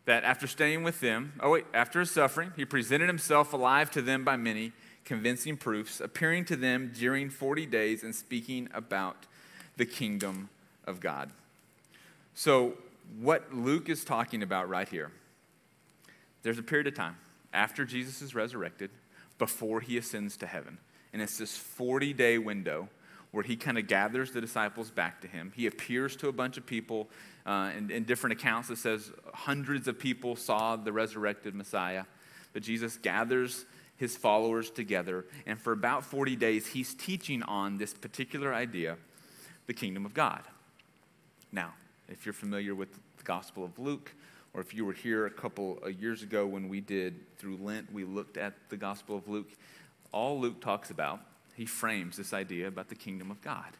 that 0.08 0.24
after 0.24 0.46
staying 0.46 0.82
with 0.82 1.00
them, 1.00 1.34
oh 1.40 1.50
wait, 1.50 1.66
after 1.74 2.00
his 2.00 2.10
suffering, 2.10 2.50
he 2.56 2.64
presented 2.64 3.08
himself 3.08 3.52
alive 3.52 3.90
to 3.90 4.00
them 4.00 4.24
by 4.24 4.38
many 4.38 4.72
convincing 5.04 5.54
proofs, 5.54 6.00
appearing 6.00 6.46
to 6.46 6.56
them 6.56 6.90
during 6.94 7.28
40 7.28 7.66
days 7.66 8.02
and 8.02 8.14
speaking 8.14 8.70
about 8.72 9.26
the 9.76 9.84
kingdom 9.84 10.48
of 10.86 10.98
God. 10.98 11.30
So, 12.32 12.78
what 13.20 13.52
Luke 13.54 13.90
is 13.90 14.02
talking 14.02 14.42
about 14.42 14.70
right 14.70 14.88
here, 14.88 15.12
there's 16.42 16.58
a 16.58 16.62
period 16.62 16.86
of 16.86 16.94
time 16.94 17.16
after 17.52 17.84
Jesus 17.84 18.22
is 18.22 18.34
resurrected, 18.34 18.90
before 19.38 19.82
he 19.82 19.98
ascends 19.98 20.38
to 20.38 20.46
heaven. 20.46 20.78
And 21.12 21.20
it's 21.20 21.36
this 21.36 21.54
40 21.54 22.14
day 22.14 22.38
window 22.38 22.88
where 23.30 23.44
he 23.44 23.56
kind 23.56 23.76
of 23.76 23.86
gathers 23.86 24.32
the 24.32 24.40
disciples 24.40 24.90
back 24.90 25.20
to 25.20 25.28
him. 25.28 25.52
He 25.54 25.66
appears 25.66 26.16
to 26.16 26.28
a 26.28 26.32
bunch 26.32 26.56
of 26.56 26.64
people. 26.64 27.08
Uh, 27.48 27.70
in, 27.78 27.90
in 27.90 28.04
different 28.04 28.38
accounts, 28.38 28.68
it 28.68 28.76
says 28.76 29.10
hundreds 29.32 29.88
of 29.88 29.98
people 29.98 30.36
saw 30.36 30.76
the 30.76 30.92
resurrected 30.92 31.54
Messiah. 31.54 32.04
But 32.52 32.62
Jesus 32.62 32.98
gathers 32.98 33.64
his 33.96 34.14
followers 34.18 34.70
together. 34.70 35.24
And 35.46 35.58
for 35.58 35.72
about 35.72 36.04
40 36.04 36.36
days, 36.36 36.66
he's 36.66 36.92
teaching 36.92 37.42
on 37.42 37.78
this 37.78 37.94
particular 37.94 38.52
idea 38.52 38.98
the 39.66 39.72
kingdom 39.72 40.04
of 40.04 40.12
God. 40.12 40.42
Now, 41.50 41.72
if 42.10 42.26
you're 42.26 42.34
familiar 42.34 42.74
with 42.74 42.92
the 43.16 43.24
Gospel 43.24 43.64
of 43.64 43.78
Luke, 43.78 44.12
or 44.52 44.60
if 44.60 44.74
you 44.74 44.84
were 44.84 44.92
here 44.92 45.24
a 45.24 45.30
couple 45.30 45.78
of 45.82 45.92
years 45.98 46.22
ago 46.22 46.46
when 46.46 46.68
we 46.68 46.82
did 46.82 47.14
through 47.38 47.56
Lent, 47.62 47.90
we 47.90 48.04
looked 48.04 48.36
at 48.36 48.52
the 48.68 48.76
Gospel 48.76 49.16
of 49.16 49.26
Luke. 49.26 49.48
All 50.12 50.38
Luke 50.38 50.60
talks 50.60 50.90
about, 50.90 51.20
he 51.54 51.64
frames 51.64 52.18
this 52.18 52.34
idea 52.34 52.68
about 52.68 52.90
the 52.90 52.94
kingdom 52.94 53.30
of 53.30 53.40
God. 53.40 53.72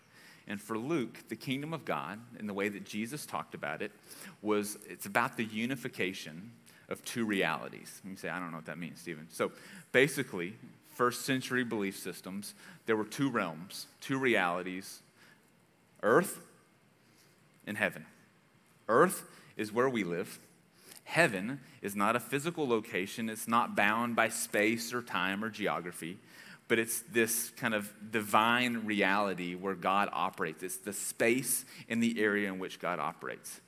And 0.48 0.60
for 0.60 0.78
Luke, 0.78 1.28
the 1.28 1.36
kingdom 1.36 1.74
of 1.74 1.84
God, 1.84 2.18
in 2.40 2.46
the 2.46 2.54
way 2.54 2.70
that 2.70 2.84
Jesus 2.84 3.26
talked 3.26 3.54
about 3.54 3.82
it, 3.82 3.92
was 4.40 4.78
it's 4.88 5.06
about 5.06 5.36
the 5.36 5.44
unification 5.44 6.50
of 6.88 7.04
two 7.04 7.26
realities. 7.26 8.00
You 8.02 8.16
say, 8.16 8.30
I 8.30 8.38
don't 8.38 8.50
know 8.50 8.56
what 8.56 8.66
that 8.66 8.78
means, 8.78 9.00
Stephen. 9.00 9.26
So 9.30 9.52
basically, 9.92 10.54
first 10.94 11.26
century 11.26 11.64
belief 11.64 11.98
systems, 11.98 12.54
there 12.86 12.96
were 12.96 13.04
two 13.04 13.30
realms, 13.30 13.86
two 14.00 14.18
realities 14.18 15.00
earth 16.02 16.40
and 17.66 17.76
heaven. 17.76 18.06
Earth 18.88 19.24
is 19.56 19.72
where 19.72 19.88
we 19.88 20.04
live. 20.04 20.38
Heaven 21.04 21.60
is 21.82 21.96
not 21.96 22.16
a 22.16 22.20
physical 22.20 22.68
location, 22.68 23.28
it's 23.28 23.48
not 23.48 23.74
bound 23.74 24.14
by 24.14 24.28
space 24.28 24.92
or 24.94 25.02
time 25.02 25.42
or 25.42 25.50
geography, 25.50 26.18
but 26.68 26.78
it's 26.78 27.00
this 27.00 27.50
kind 27.56 27.74
of 27.74 27.92
divine 28.12 28.84
reality 28.84 29.54
where 29.54 29.74
God 29.74 30.10
operates. 30.12 30.62
It's 30.62 30.76
the 30.76 30.92
space 30.92 31.64
in 31.88 32.00
the 32.00 32.20
area 32.20 32.48
in 32.52 32.58
which 32.58 32.78
God 32.78 32.98
operates. 32.98 33.60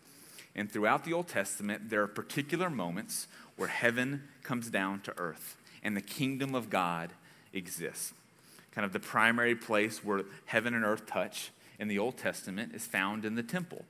And 0.55 0.71
throughout 0.71 1.05
the 1.05 1.15
Old 1.15 1.29
Testament, 1.29 1.89
there 1.89 2.03
are 2.03 2.09
particular 2.09 2.69
moments 2.69 3.27
where 3.57 3.69
heaven 3.69 4.25
comes 4.43 4.69
down 4.69 5.01
to 5.03 5.19
earth 5.19 5.57
and 5.83 5.97
the 5.97 6.03
kingdom 6.03 6.55
of 6.55 6.69
God 6.71 7.11
exists. 7.53 8.13
Kind 8.73 8.85
of 8.85 8.93
the 8.93 9.01
primary 9.01 9.55
place 9.55 10.05
where 10.05 10.23
heaven 10.47 10.75
and 10.75 10.85
earth 10.85 11.07
touch 11.07 11.51
in 11.79 11.89
the 11.89 11.99
Old 11.99 12.19
Testament 12.19 12.75
is 12.75 12.87
found 12.87 13.25
in 13.25 13.35
the 13.35 13.43
temple. 13.43 13.85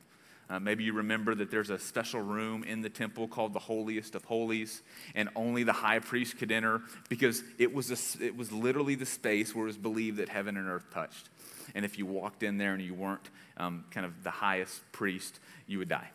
Uh, 0.51 0.59
maybe 0.59 0.83
you 0.83 0.93
remember 0.93 1.33
that 1.37 1.49
there's 1.49 1.71
a 1.71 1.79
special 1.79 2.21
room 2.21 2.65
in 2.65 2.83
the 2.83 2.89
temple 2.89 3.29
called 3.29 3.53
the 3.53 3.61
Holiest 3.61 4.17
of 4.17 4.25
Holies, 4.25 4.83
and 5.15 5.29
only 5.37 5.63
the 5.63 5.73
high 5.73 6.01
priest 6.01 6.39
could 6.39 6.51
enter 6.51 6.83
because 7.09 7.45
it 7.59 7.73
was, 7.73 8.19
a, 8.19 8.25
it 8.25 8.37
was 8.37 8.51
literally 8.51 8.97
the 8.97 9.07
space 9.07 9.55
where 9.55 9.65
it 9.65 9.69
was 9.69 9.77
believed 9.79 10.17
that 10.17 10.29
heaven 10.29 10.57
and 10.57 10.69
earth 10.69 10.91
touched. 10.93 11.29
And 11.77 11.85
if 11.85 11.99
you 11.99 12.05
walked 12.05 12.43
in 12.43 12.59
there 12.59 12.75
and 12.75 12.83
you 12.83 12.95
weren't 12.95 13.31
um, 13.59 13.85
kind 13.93 14.05
of 14.05 14.25
the 14.25 14.31
highest 14.31 14.81
priest, 14.91 15.39
you 15.69 15.79
would 15.79 15.89
die. 15.89 16.11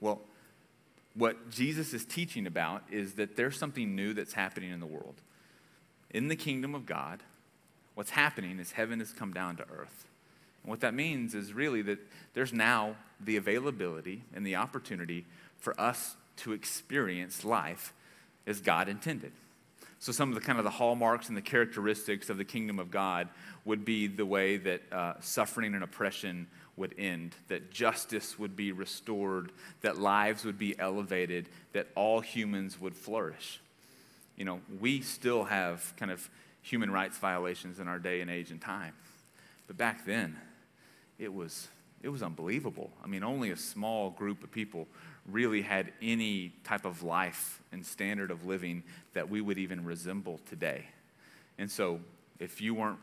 Well, 0.00 0.20
what 1.14 1.50
Jesus 1.50 1.92
is 1.92 2.04
teaching 2.04 2.46
about 2.46 2.84
is 2.88 3.14
that 3.14 3.36
there's 3.36 3.58
something 3.58 3.96
new 3.96 4.14
that's 4.14 4.32
happening 4.32 4.70
in 4.70 4.78
the 4.78 4.86
world. 4.86 5.16
In 6.10 6.28
the 6.28 6.36
kingdom 6.36 6.76
of 6.76 6.86
God, 6.86 7.24
what's 7.94 8.10
happening 8.10 8.60
is 8.60 8.70
heaven 8.72 9.00
has 9.00 9.12
come 9.12 9.32
down 9.32 9.56
to 9.56 9.64
earth. 9.76 10.06
And 10.62 10.70
what 10.70 10.80
that 10.80 10.94
means 10.94 11.34
is 11.34 11.52
really 11.52 11.82
that 11.82 11.98
there's 12.34 12.52
now 12.52 12.96
the 13.20 13.36
availability 13.36 14.22
and 14.34 14.46
the 14.46 14.56
opportunity 14.56 15.24
for 15.58 15.78
us 15.80 16.16
to 16.36 16.52
experience 16.52 17.44
life 17.44 17.92
as 18.46 18.60
God 18.60 18.88
intended. 18.88 19.32
So, 19.98 20.12
some 20.12 20.30
of 20.30 20.34
the 20.34 20.40
kind 20.40 20.58
of 20.58 20.64
the 20.64 20.70
hallmarks 20.70 21.28
and 21.28 21.36
the 21.36 21.42
characteristics 21.42 22.30
of 22.30 22.38
the 22.38 22.44
kingdom 22.44 22.78
of 22.78 22.90
God 22.90 23.28
would 23.66 23.84
be 23.84 24.06
the 24.06 24.24
way 24.24 24.56
that 24.56 24.80
uh, 24.90 25.14
suffering 25.20 25.74
and 25.74 25.84
oppression 25.84 26.46
would 26.76 26.94
end, 26.96 27.34
that 27.48 27.70
justice 27.70 28.38
would 28.38 28.56
be 28.56 28.72
restored, 28.72 29.52
that 29.82 29.98
lives 29.98 30.46
would 30.46 30.58
be 30.58 30.78
elevated, 30.78 31.50
that 31.74 31.88
all 31.94 32.20
humans 32.20 32.80
would 32.80 32.96
flourish. 32.96 33.60
You 34.36 34.46
know, 34.46 34.60
we 34.80 35.02
still 35.02 35.44
have 35.44 35.92
kind 35.98 36.10
of 36.10 36.30
human 36.62 36.90
rights 36.90 37.18
violations 37.18 37.78
in 37.78 37.86
our 37.86 37.98
day 37.98 38.22
and 38.22 38.30
age 38.30 38.50
and 38.50 38.60
time. 38.60 38.94
But 39.66 39.76
back 39.76 40.06
then, 40.06 40.38
it 41.20 41.32
was, 41.32 41.68
it 42.02 42.08
was 42.08 42.22
unbelievable. 42.22 42.90
I 43.04 43.06
mean, 43.06 43.22
only 43.22 43.50
a 43.50 43.56
small 43.56 44.10
group 44.10 44.42
of 44.42 44.50
people 44.50 44.88
really 45.26 45.62
had 45.62 45.92
any 46.00 46.54
type 46.64 46.86
of 46.86 47.02
life 47.02 47.60
and 47.70 47.84
standard 47.84 48.30
of 48.30 48.46
living 48.46 48.82
that 49.12 49.28
we 49.28 49.40
would 49.40 49.58
even 49.58 49.84
resemble 49.84 50.40
today. 50.48 50.86
And 51.58 51.70
so, 51.70 52.00
if 52.38 52.60
you 52.60 52.74
weren't 52.74 52.98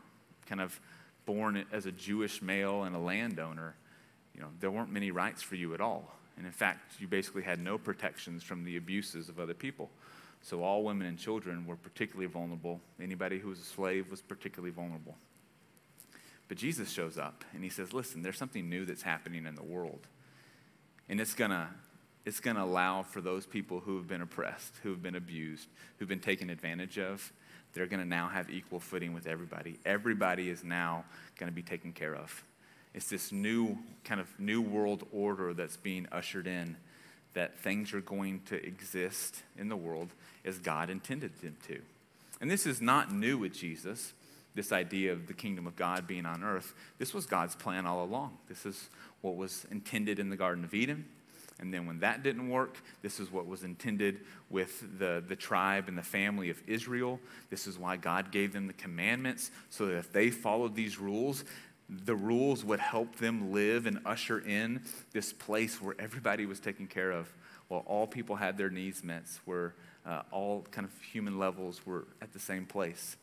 kind 0.46 0.60
of 0.60 0.78
born 1.26 1.64
as 1.72 1.86
a 1.86 1.92
Jewish 1.92 2.42
male 2.42 2.82
and 2.82 2.96
a 2.96 2.98
landowner, 2.98 3.76
you 4.34 4.40
know, 4.40 4.48
there 4.58 4.70
weren't 4.70 4.90
many 4.90 5.12
rights 5.12 5.42
for 5.42 5.54
you 5.54 5.74
at 5.74 5.80
all. 5.80 6.12
And 6.36 6.44
in 6.44 6.52
fact, 6.52 7.00
you 7.00 7.06
basically 7.06 7.42
had 7.42 7.60
no 7.60 7.78
protections 7.78 8.42
from 8.42 8.64
the 8.64 8.76
abuses 8.76 9.28
of 9.28 9.38
other 9.38 9.54
people. 9.54 9.90
So 10.42 10.62
all 10.62 10.82
women 10.82 11.06
and 11.06 11.18
children 11.18 11.66
were 11.66 11.76
particularly 11.76 12.26
vulnerable. 12.26 12.80
Anybody 13.00 13.38
who 13.38 13.48
was 13.48 13.58
a 13.58 13.64
slave 13.64 14.10
was 14.10 14.20
particularly 14.20 14.72
vulnerable. 14.72 15.16
But 16.48 16.56
Jesus 16.56 16.90
shows 16.90 17.18
up 17.18 17.44
and 17.54 17.62
he 17.62 17.70
says, 17.70 17.92
Listen, 17.92 18.22
there's 18.22 18.38
something 18.38 18.68
new 18.68 18.84
that's 18.84 19.02
happening 19.02 19.46
in 19.46 19.54
the 19.54 19.62
world. 19.62 20.06
And 21.08 21.20
it's 21.20 21.34
going 21.34 21.50
to 21.50 21.68
it's 22.24 22.40
going 22.40 22.56
to 22.56 22.62
allow 22.62 23.02
for 23.02 23.22
those 23.22 23.46
people 23.46 23.80
who 23.80 23.96
have 23.96 24.06
been 24.06 24.20
oppressed, 24.20 24.74
who 24.82 24.90
have 24.90 25.02
been 25.02 25.14
abused, 25.14 25.66
who've 25.96 26.08
been 26.08 26.20
taken 26.20 26.50
advantage 26.50 26.98
of, 26.98 27.32
they're 27.72 27.86
going 27.86 28.02
to 28.02 28.08
now 28.08 28.28
have 28.28 28.50
equal 28.50 28.80
footing 28.80 29.14
with 29.14 29.26
everybody. 29.26 29.78
Everybody 29.86 30.50
is 30.50 30.62
now 30.62 31.04
going 31.38 31.50
to 31.50 31.54
be 31.54 31.62
taken 31.62 31.92
care 31.92 32.14
of. 32.14 32.44
It's 32.92 33.08
this 33.08 33.32
new 33.32 33.78
kind 34.04 34.20
of 34.20 34.28
new 34.38 34.60
world 34.60 35.06
order 35.12 35.54
that's 35.54 35.76
being 35.76 36.06
ushered 36.12 36.46
in 36.46 36.76
that 37.34 37.58
things 37.58 37.94
are 37.94 38.00
going 38.00 38.42
to 38.46 38.62
exist 38.66 39.42
in 39.56 39.68
the 39.68 39.76
world 39.76 40.08
as 40.44 40.58
God 40.58 40.90
intended 40.90 41.40
them 41.40 41.56
to. 41.68 41.80
And 42.40 42.50
this 42.50 42.66
is 42.66 42.80
not 42.80 43.12
new 43.12 43.38
with 43.38 43.54
Jesus, 43.54 44.12
this 44.58 44.72
idea 44.72 45.12
of 45.12 45.28
the 45.28 45.32
kingdom 45.32 45.68
of 45.68 45.76
God 45.76 46.08
being 46.08 46.26
on 46.26 46.42
earth. 46.42 46.74
This 46.98 47.14
was 47.14 47.26
God's 47.26 47.54
plan 47.54 47.86
all 47.86 48.02
along. 48.02 48.36
This 48.48 48.66
is 48.66 48.90
what 49.20 49.36
was 49.36 49.64
intended 49.70 50.18
in 50.18 50.30
the 50.30 50.36
Garden 50.36 50.64
of 50.64 50.74
Eden. 50.74 51.04
And 51.60 51.72
then 51.72 51.86
when 51.86 52.00
that 52.00 52.24
didn't 52.24 52.48
work, 52.48 52.78
this 53.00 53.20
is 53.20 53.30
what 53.30 53.46
was 53.46 53.62
intended 53.62 54.20
with 54.50 54.98
the, 54.98 55.22
the 55.26 55.36
tribe 55.36 55.86
and 55.86 55.96
the 55.96 56.02
family 56.02 56.50
of 56.50 56.60
Israel. 56.66 57.20
This 57.50 57.68
is 57.68 57.78
why 57.78 57.96
God 57.96 58.32
gave 58.32 58.52
them 58.52 58.66
the 58.66 58.72
commandments, 58.72 59.52
so 59.70 59.86
that 59.86 59.96
if 59.96 60.12
they 60.12 60.30
followed 60.30 60.74
these 60.74 60.98
rules, 60.98 61.44
the 61.88 62.16
rules 62.16 62.64
would 62.64 62.80
help 62.80 63.16
them 63.16 63.52
live 63.52 63.86
and 63.86 64.00
usher 64.04 64.40
in 64.40 64.82
this 65.12 65.32
place 65.32 65.80
where 65.80 65.94
everybody 66.00 66.46
was 66.46 66.58
taken 66.58 66.88
care 66.88 67.12
of, 67.12 67.32
while 67.68 67.84
all 67.86 68.08
people 68.08 68.34
had 68.34 68.58
their 68.58 68.70
needs 68.70 69.04
met, 69.04 69.22
where 69.44 69.74
uh, 70.04 70.22
all 70.32 70.66
kind 70.72 70.84
of 70.84 70.92
human 71.12 71.38
levels 71.38 71.86
were 71.86 72.08
at 72.20 72.32
the 72.32 72.40
same 72.40 72.66
place. 72.66 73.16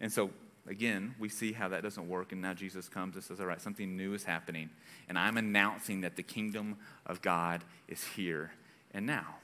And 0.00 0.12
so 0.12 0.30
again, 0.66 1.14
we 1.18 1.28
see 1.28 1.52
how 1.52 1.68
that 1.68 1.82
doesn't 1.82 2.08
work. 2.08 2.32
And 2.32 2.40
now 2.40 2.54
Jesus 2.54 2.88
comes 2.88 3.14
and 3.14 3.24
says, 3.24 3.40
All 3.40 3.46
right, 3.46 3.60
something 3.60 3.96
new 3.96 4.14
is 4.14 4.24
happening. 4.24 4.70
And 5.08 5.18
I'm 5.18 5.36
announcing 5.36 6.00
that 6.02 6.16
the 6.16 6.22
kingdom 6.22 6.76
of 7.06 7.22
God 7.22 7.62
is 7.88 8.04
here 8.04 8.52
and 8.92 9.06
now. 9.06 9.36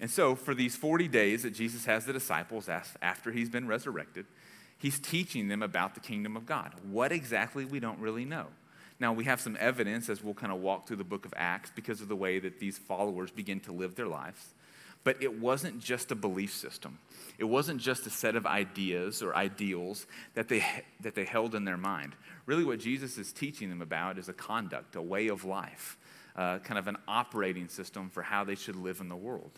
And 0.00 0.10
so, 0.10 0.34
for 0.34 0.54
these 0.54 0.76
40 0.76 1.08
days 1.08 1.42
that 1.42 1.50
Jesus 1.50 1.84
has 1.86 2.04
the 2.04 2.12
disciples 2.12 2.68
after 2.68 3.32
he's 3.32 3.48
been 3.48 3.66
resurrected, 3.66 4.26
he's 4.78 4.98
teaching 4.98 5.48
them 5.48 5.62
about 5.62 5.94
the 5.94 6.00
kingdom 6.00 6.36
of 6.36 6.46
God. 6.46 6.72
What 6.88 7.10
exactly, 7.10 7.64
we 7.64 7.80
don't 7.80 7.98
really 7.98 8.24
know. 8.24 8.46
Now, 9.00 9.12
we 9.12 9.24
have 9.24 9.40
some 9.40 9.56
evidence 9.60 10.08
as 10.08 10.22
we'll 10.22 10.34
kind 10.34 10.52
of 10.52 10.60
walk 10.60 10.86
through 10.86 10.96
the 10.96 11.04
book 11.04 11.24
of 11.24 11.32
Acts 11.36 11.70
because 11.74 12.00
of 12.00 12.08
the 12.08 12.16
way 12.16 12.38
that 12.38 12.58
these 12.58 12.78
followers 12.78 13.30
begin 13.30 13.60
to 13.60 13.72
live 13.72 13.94
their 13.94 14.08
lives. 14.08 14.54
But 15.04 15.22
it 15.22 15.40
wasn't 15.40 15.80
just 15.80 16.10
a 16.10 16.14
belief 16.14 16.52
system. 16.54 16.98
It 17.38 17.44
wasn't 17.44 17.80
just 17.80 18.06
a 18.06 18.10
set 18.10 18.36
of 18.36 18.46
ideas 18.46 19.22
or 19.22 19.34
ideals 19.34 20.06
that 20.34 20.48
they, 20.48 20.64
that 21.00 21.14
they 21.14 21.24
held 21.24 21.54
in 21.54 21.64
their 21.64 21.76
mind. 21.76 22.14
Really, 22.46 22.64
what 22.64 22.80
Jesus 22.80 23.16
is 23.16 23.32
teaching 23.32 23.70
them 23.70 23.80
about 23.80 24.18
is 24.18 24.28
a 24.28 24.32
conduct, 24.32 24.96
a 24.96 25.02
way 25.02 25.28
of 25.28 25.44
life, 25.44 25.96
uh, 26.36 26.58
kind 26.58 26.78
of 26.78 26.88
an 26.88 26.96
operating 27.06 27.68
system 27.68 28.10
for 28.10 28.22
how 28.22 28.44
they 28.44 28.56
should 28.56 28.76
live 28.76 29.00
in 29.00 29.08
the 29.08 29.16
world. 29.16 29.52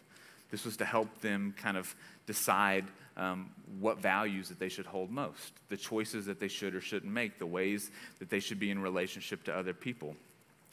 This 0.50 0.64
was 0.64 0.76
to 0.78 0.84
help 0.84 1.20
them 1.20 1.54
kind 1.56 1.76
of 1.76 1.94
decide 2.26 2.84
um, 3.16 3.50
what 3.78 3.98
values 3.98 4.48
that 4.48 4.58
they 4.58 4.68
should 4.68 4.86
hold 4.86 5.10
most, 5.10 5.52
the 5.68 5.76
choices 5.76 6.26
that 6.26 6.40
they 6.40 6.48
should 6.48 6.74
or 6.74 6.80
shouldn't 6.80 7.12
make, 7.12 7.38
the 7.38 7.46
ways 7.46 7.90
that 8.18 8.30
they 8.30 8.40
should 8.40 8.58
be 8.58 8.70
in 8.70 8.80
relationship 8.80 9.44
to 9.44 9.54
other 9.54 9.74
people. 9.74 10.16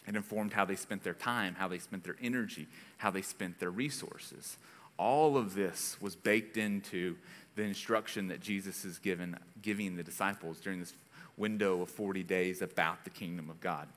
It 0.08 0.16
informed 0.16 0.54
how 0.54 0.66
they 0.66 0.76
spent 0.76 1.04
their 1.04 1.14
time, 1.14 1.56
how 1.56 1.68
they 1.68 1.80
spent 1.80 2.04
their 2.04 2.16
energy, 2.22 2.68
how 2.98 3.12
they 3.12 3.22
spent 3.22 3.60
their 3.60 3.72
resources. 3.72 4.58
All 4.98 5.38
of 5.38 5.54
this 5.54 5.98
was 6.02 6.16
baked 6.16 6.58
into 6.58 7.18
the 7.56 7.64
instruction 7.64 8.30
that 8.30 8.40
Jesus 8.40 8.86
is 8.86 9.00
given, 9.00 9.38
giving 9.62 9.96
the 9.96 10.04
disciples 10.04 10.60
during 10.60 10.80
this 10.80 10.94
window 11.36 11.82
of 11.82 11.90
40 11.90 12.24
days 12.24 12.62
about 12.62 13.04
the 13.04 13.10
kingdom 13.10 13.50
of 13.50 13.60
God. 13.60 13.88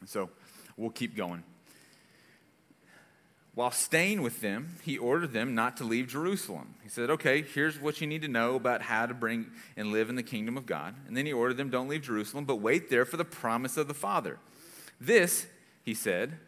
And 0.00 0.08
so 0.08 0.30
we'll 0.76 0.90
keep 0.90 1.16
going. 1.16 1.42
While 3.54 3.70
staying 3.70 4.20
with 4.20 4.42
them, 4.42 4.76
he 4.82 4.98
ordered 4.98 5.32
them 5.32 5.54
not 5.54 5.78
to 5.78 5.84
leave 5.84 6.08
Jerusalem. 6.08 6.74
He 6.82 6.90
said, 6.90 7.08
Okay, 7.08 7.40
here's 7.40 7.80
what 7.80 8.02
you 8.02 8.06
need 8.06 8.20
to 8.20 8.28
know 8.28 8.54
about 8.54 8.82
how 8.82 9.06
to 9.06 9.14
bring 9.14 9.46
and 9.78 9.92
live 9.92 10.10
in 10.10 10.14
the 10.14 10.22
kingdom 10.22 10.58
of 10.58 10.66
God. 10.66 10.94
And 11.08 11.16
then 11.16 11.24
he 11.24 11.32
ordered 11.32 11.56
them, 11.56 11.70
Don't 11.70 11.88
leave 11.88 12.02
Jerusalem, 12.02 12.44
but 12.44 12.56
wait 12.56 12.90
there 12.90 13.06
for 13.06 13.16
the 13.16 13.24
promise 13.24 13.78
of 13.78 13.88
the 13.88 13.94
Father. 13.94 14.38
This, 15.00 15.46
he 15.84 15.94
said, 15.94 16.38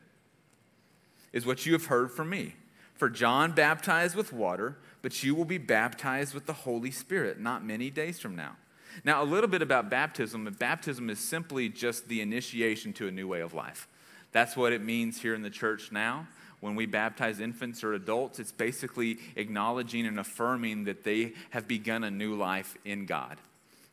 is 1.33 1.47
what 1.47 1.67
you 1.67 1.73
have 1.73 1.87
heard 1.87 2.11
from 2.11 2.31
me. 2.31 2.55
For 2.95 3.09
John 3.09 3.52
baptized 3.52 4.17
with 4.17 4.33
water, 4.33 4.76
but 5.02 5.23
you 5.23 5.35
will 5.35 5.45
be 5.45 5.59
baptized 5.59 6.35
with 6.35 6.47
the 6.47 6.52
Holy 6.52 6.90
Spirit 6.90 7.38
not 7.38 7.64
many 7.64 7.90
days 7.90 8.19
from 8.19 8.35
now. 8.35 8.57
Now, 9.05 9.23
a 9.23 9.25
little 9.25 9.49
bit 9.49 9.62
about 9.62 9.90
baptism. 9.90 10.45
Baptism 10.59 11.09
is 11.11 11.21
simply 11.21 11.69
just 11.69 12.09
the 12.09 12.21
initiation 12.21 12.93
to 12.95 13.07
a 13.07 13.12
new 13.12 13.28
way 13.28 13.40
of 13.40 13.55
life. 13.55 13.87
That's 14.33 14.57
what 14.57 14.73
it 14.73 14.83
means 14.83 15.21
here 15.21 15.35
in 15.35 15.43
the 15.43 15.50
church 15.50 15.93
now. 15.93 16.26
When 16.61 16.75
we 16.75 16.87
baptize 16.87 17.38
infants 17.38 17.85
or 17.85 17.93
adults, 17.93 18.40
it's 18.40 18.50
basically 18.50 19.19
acknowledging 19.37 20.07
and 20.07 20.19
affirming 20.19 20.85
that 20.85 21.05
they 21.05 21.35
have 21.50 21.69
begun 21.69 22.02
a 22.02 22.11
new 22.11 22.35
life 22.35 22.76
in 22.85 23.07
God, 23.07 23.37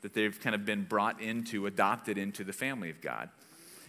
that 0.01 0.15
they've 0.15 0.39
kind 0.39 0.55
of 0.55 0.65
been 0.65 0.83
brought 0.83 1.21
into, 1.21 1.67
adopted 1.67 2.17
into 2.17 2.43
the 2.43 2.53
family 2.53 2.89
of 2.89 3.01
God. 3.01 3.29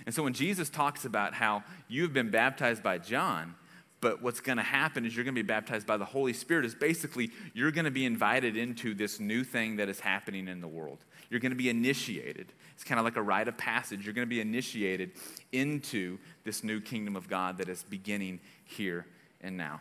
And 0.04 0.14
so 0.14 0.22
when 0.22 0.34
Jesus 0.34 0.68
talks 0.68 1.04
about 1.04 1.34
how 1.34 1.64
you've 1.88 2.12
been 2.12 2.30
baptized 2.30 2.82
by 2.82 2.98
John, 2.98 3.54
but 4.00 4.22
what's 4.22 4.40
going 4.40 4.58
to 4.58 4.62
happen 4.62 5.06
is 5.06 5.16
you're 5.16 5.24
going 5.24 5.34
to 5.34 5.42
be 5.42 5.46
baptized 5.46 5.86
by 5.86 5.96
the 5.96 6.04
Holy 6.04 6.32
Spirit, 6.32 6.64
is 6.64 6.74
basically 6.74 7.30
you're 7.54 7.70
going 7.70 7.86
to 7.86 7.90
be 7.90 8.04
invited 8.04 8.56
into 8.56 8.94
this 8.94 9.18
new 9.18 9.42
thing 9.42 9.76
that 9.76 9.88
is 9.88 10.00
happening 10.00 10.48
in 10.48 10.60
the 10.60 10.68
world. 10.68 10.98
You're 11.30 11.40
going 11.40 11.50
to 11.50 11.56
be 11.56 11.70
initiated. 11.70 12.52
It's 12.74 12.84
kind 12.84 12.98
of 12.98 13.04
like 13.04 13.16
a 13.16 13.22
rite 13.22 13.48
of 13.48 13.56
passage. 13.56 14.04
You're 14.04 14.14
going 14.14 14.26
to 14.26 14.30
be 14.30 14.40
initiated 14.40 15.12
into 15.50 16.18
this 16.44 16.62
new 16.62 16.80
kingdom 16.80 17.16
of 17.16 17.28
God 17.28 17.58
that 17.58 17.68
is 17.68 17.84
beginning 17.84 18.40
here 18.64 19.06
and 19.40 19.56
now. 19.56 19.80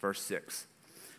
Verse 0.00 0.20
6. 0.22 0.66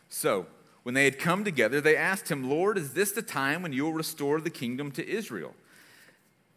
So, 0.09 0.47
when 0.81 0.95
they 0.95 1.05
had 1.05 1.17
come 1.17 1.45
together, 1.45 1.79
they 1.79 1.95
asked 1.95 2.29
him, 2.29 2.49
Lord, 2.49 2.77
is 2.77 2.93
this 2.93 3.13
the 3.13 3.21
time 3.21 3.61
when 3.61 3.71
you 3.71 3.85
will 3.85 3.93
restore 3.93 4.41
the 4.41 4.49
kingdom 4.49 4.91
to 4.91 5.07
Israel? 5.07 5.55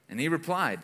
And 0.09 0.19
he 0.19 0.29
replied, 0.29 0.81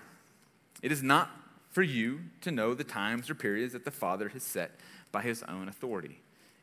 It 0.83 0.93
is 0.93 1.03
not 1.03 1.31
for 1.71 1.83
you 1.83 2.21
to 2.43 2.51
know 2.51 2.75
the 2.75 2.85
times 2.85 3.31
or 3.31 3.35
periods 3.35 3.73
that 3.73 3.85
the 3.85 3.91
Father 3.91 4.29
has 4.29 4.43
set 4.43 4.73
by 5.11 5.23
his 5.23 5.43
own 5.45 5.69
authority. 5.69 6.21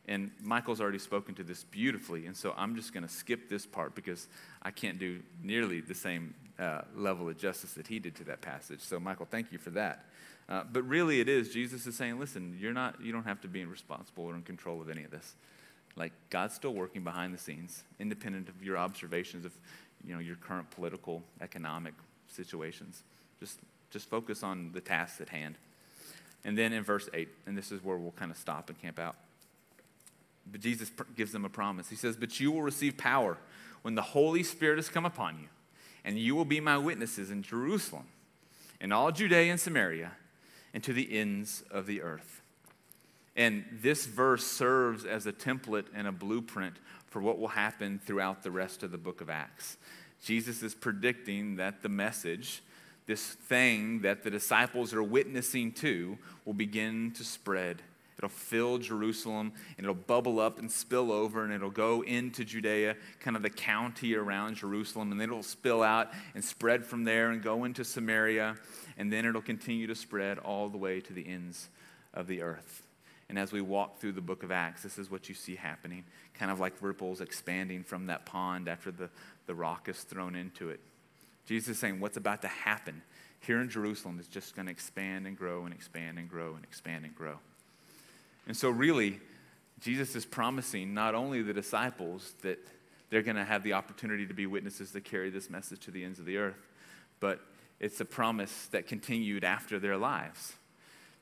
And 0.07 0.31
Michael's 0.41 0.81
already 0.81 0.99
spoken 0.99 1.35
to 1.35 1.43
this 1.43 1.63
beautifully, 1.63 2.25
and 2.25 2.35
so 2.35 2.53
I'm 2.57 2.75
just 2.75 2.93
going 2.93 3.03
to 3.03 3.09
skip 3.09 3.47
this 3.47 3.65
part 3.65 3.95
because 3.95 4.27
I 4.61 4.71
can't 4.71 4.97
do 4.97 5.19
nearly 5.43 5.81
the 5.81 5.93
same 5.93 6.33
uh, 6.57 6.81
level 6.95 7.29
of 7.29 7.38
justice 7.38 7.73
that 7.73 7.88
he 7.88 7.99
did 7.99 8.15
to 8.15 8.23
that 8.25 8.41
passage. 8.41 8.81
So, 8.81 8.99
Michael, 8.99 9.27
thank 9.29 9.51
you 9.51 9.57
for 9.57 9.69
that. 9.71 10.05
Uh, 10.49 10.63
but 10.71 10.81
really, 10.88 11.19
it 11.19 11.29
is 11.29 11.53
Jesus 11.53 11.85
is 11.85 11.95
saying, 11.95 12.19
listen, 12.19 12.58
you're 12.60 12.73
not, 12.73 12.99
you 13.01 13.12
don't 13.12 13.25
have 13.25 13.39
to 13.41 13.47
be 13.47 13.63
responsible 13.65 14.25
or 14.25 14.36
in 14.36 14.41
control 14.41 14.82
of 14.82 14.89
any 14.89 15.03
of 15.03 15.12
this. 15.12 15.36
Like 15.95 16.12
God's 16.32 16.55
still 16.55 16.73
working 16.73 17.03
behind 17.03 17.34
the 17.34 17.38
scenes, 17.38 17.84
independent 17.99 18.49
of 18.49 18.63
your 18.63 18.77
observations 18.77 19.45
of, 19.45 19.53
you 20.03 20.13
know, 20.13 20.19
your 20.19 20.38
current 20.38 20.69
political, 20.71 21.21
economic 21.39 21.93
situations. 22.27 23.03
Just 23.39 23.60
just 23.89 24.10
focus 24.10 24.43
on 24.43 24.71
the 24.73 24.82
tasks 24.82 25.21
at 25.21 25.30
hand. 25.30 25.56
And 26.45 26.58
then 26.58 26.73
in 26.73 26.84
verse 26.84 27.10
8, 27.13 27.28
and 27.45 27.58
this 27.58 27.71
is 27.71 27.84
where 27.84 27.97
we'll 27.97 28.12
kind 28.12 28.32
of 28.32 28.38
stop 28.38 28.69
and 28.69 28.82
camp 28.82 28.99
out. 28.99 29.15
But 30.52 30.62
Jesus 30.62 30.91
gives 31.15 31.32
them 31.32 31.45
a 31.45 31.49
promise. 31.49 31.89
He 31.89 31.95
says, 31.95 32.15
But 32.15 32.39
you 32.39 32.52
will 32.52 32.62
receive 32.62 32.97
power 32.97 33.38
when 33.82 33.95
the 33.95 34.02
Holy 34.02 34.43
Spirit 34.43 34.78
has 34.78 34.89
come 34.89 35.06
upon 35.06 35.39
you, 35.39 35.47
and 36.04 36.17
you 36.17 36.36
will 36.36 36.45
be 36.45 36.60
my 36.60 36.78
witnesses 36.78 37.32
in 37.32 37.43
Jerusalem, 37.43 38.08
in 38.80 38.91
all 38.91 39.12
Judea 39.12 39.52
and 39.52 39.60
Samaria, 39.60 40.12
and 40.73 40.84
to 40.84 40.93
the 40.93 41.17
ends 41.17 41.63
of 41.71 41.86
the 41.86 42.02
earth. 42.02 42.41
And 43.36 43.65
this 43.71 44.06
verse 44.06 44.45
serves 44.45 45.06
as 45.06 45.25
a 45.25 45.32
template 45.32 45.86
and 45.95 46.08
a 46.08 46.12
blueprint 46.12 46.75
for 47.08 47.21
what 47.21 47.39
will 47.39 47.49
happen 47.49 47.99
throughout 48.04 48.43
the 48.43 48.52
rest 48.52 48.84
of 48.84 48.91
the 48.91 48.97
book 48.97 49.21
of 49.21 49.30
Acts. 49.30 49.78
Jesus 50.21 50.62
is 50.62 50.75
predicting 50.75 51.56
that 51.56 51.82
the 51.82 51.89
message 51.89 52.62
this 53.10 53.26
thing 53.26 54.02
that 54.02 54.22
the 54.24 54.30
disciples 54.30 54.93
are 54.93 55.02
witnessing 55.02 55.72
to 55.72 56.15
will 56.45 56.54
begin 56.54 57.12
to 57.15 57.24
spread. 57.24 57.82
It'll 58.19 58.30
fill 58.30 58.78
Jerusalem 58.78 59.52
and 59.78 59.84
it'll 59.84 59.95
bubble 59.95 60.39
up 60.39 60.60
and 60.60 60.72
spill 60.72 61.12
over 61.12 61.43
and 61.43 61.52
it'll 61.52 61.72
go 61.72 62.04
into 62.04 62.45
Judea, 62.45 62.95
kind 63.19 63.36
of 63.36 63.41
the 63.41 63.50
county 63.50 64.13
around 64.13 64.58
Jerusalem, 64.58 65.12
and 65.12 65.19
then 65.19 65.30
it'll 65.30 65.41
spill 65.41 65.82
out 65.82 66.12
and 66.36 66.45
spread 66.45 66.86
from 66.86 67.04
there 67.04 67.32
and 67.32 67.41
go 67.41 67.63
into 67.63 67.84
Samaria, 67.84 68.56
and 68.95 69.12
then 69.12 69.26
it'll 69.26 69.41
continue 69.41 69.88
to 69.88 69.95
spread 69.95 70.38
all 70.38 70.69
the 70.69 70.78
way 70.78 71.02
to 71.02 71.12
the 71.12 71.28
ends 71.28 71.69
of 72.13 72.28
the 72.28 72.43
earth. 72.43 72.84
And 73.28 73.39
as 73.39 73.52
we 73.52 73.62
walk 73.62 74.00
through 74.00 74.12
the 74.12 74.22
book 74.22 74.43
of 74.43 74.52
Acts, 74.52 74.84
this 74.84 75.00
is 75.00 75.10
what 75.10 75.30
you 75.30 75.34
see 75.34 75.56
happening 75.56 76.04
kind 76.36 76.52
of 76.52 76.60
like 76.60 76.74
ripples 76.80 77.22
expanding 77.22 77.84
from 77.84 78.06
that 78.06 78.28
pond 78.28 78.69
after 78.69 78.91
the, 78.91 79.10
the 79.48 79.56
rock 79.56 79.89
is 79.89 80.04
thrown 80.04 80.36
into 80.36 80.69
it. 80.69 80.80
Jesus 81.49 81.69
is 81.69 81.79
saying 81.79 81.99
what's 81.99 82.15
about 82.15 82.43
to 82.43 82.47
happen 82.47 83.01
here 83.39 83.59
in 83.59 83.69
Jerusalem 83.69 84.19
is 84.19 84.27
just 84.27 84.55
going 84.55 84.67
to 84.67 84.71
expand 84.71 85.25
and 85.25 85.35
grow 85.35 85.65
and 85.65 85.73
expand 85.73 86.19
and 86.19 86.29
grow 86.29 86.53
and 86.53 86.63
expand 86.63 87.05
and 87.05 87.15
grow. 87.15 87.39
And 88.45 88.55
so, 88.55 88.69
really, 88.69 89.19
Jesus 89.79 90.15
is 90.15 90.27
promising 90.27 90.93
not 90.93 91.15
only 91.15 91.41
the 91.41 91.51
disciples 91.51 92.35
that 92.43 92.59
they're 93.09 93.23
going 93.23 93.35
to 93.35 93.43
have 93.43 93.63
the 93.63 93.73
opportunity 93.73 94.27
to 94.27 94.33
be 94.35 94.45
witnesses 94.45 94.91
to 94.91 95.01
carry 95.01 95.31
this 95.31 95.49
message 95.49 95.79
to 95.85 95.91
the 95.91 96.03
ends 96.03 96.19
of 96.19 96.25
the 96.25 96.38
earth, 96.38 96.67
but 97.19 97.39
it's 97.79 97.99
a 97.99 98.05
promise 98.05 98.67
that 98.67 98.85
continued 98.85 99.43
after 99.43 99.79
their 99.79 99.97
lives. 99.97 100.53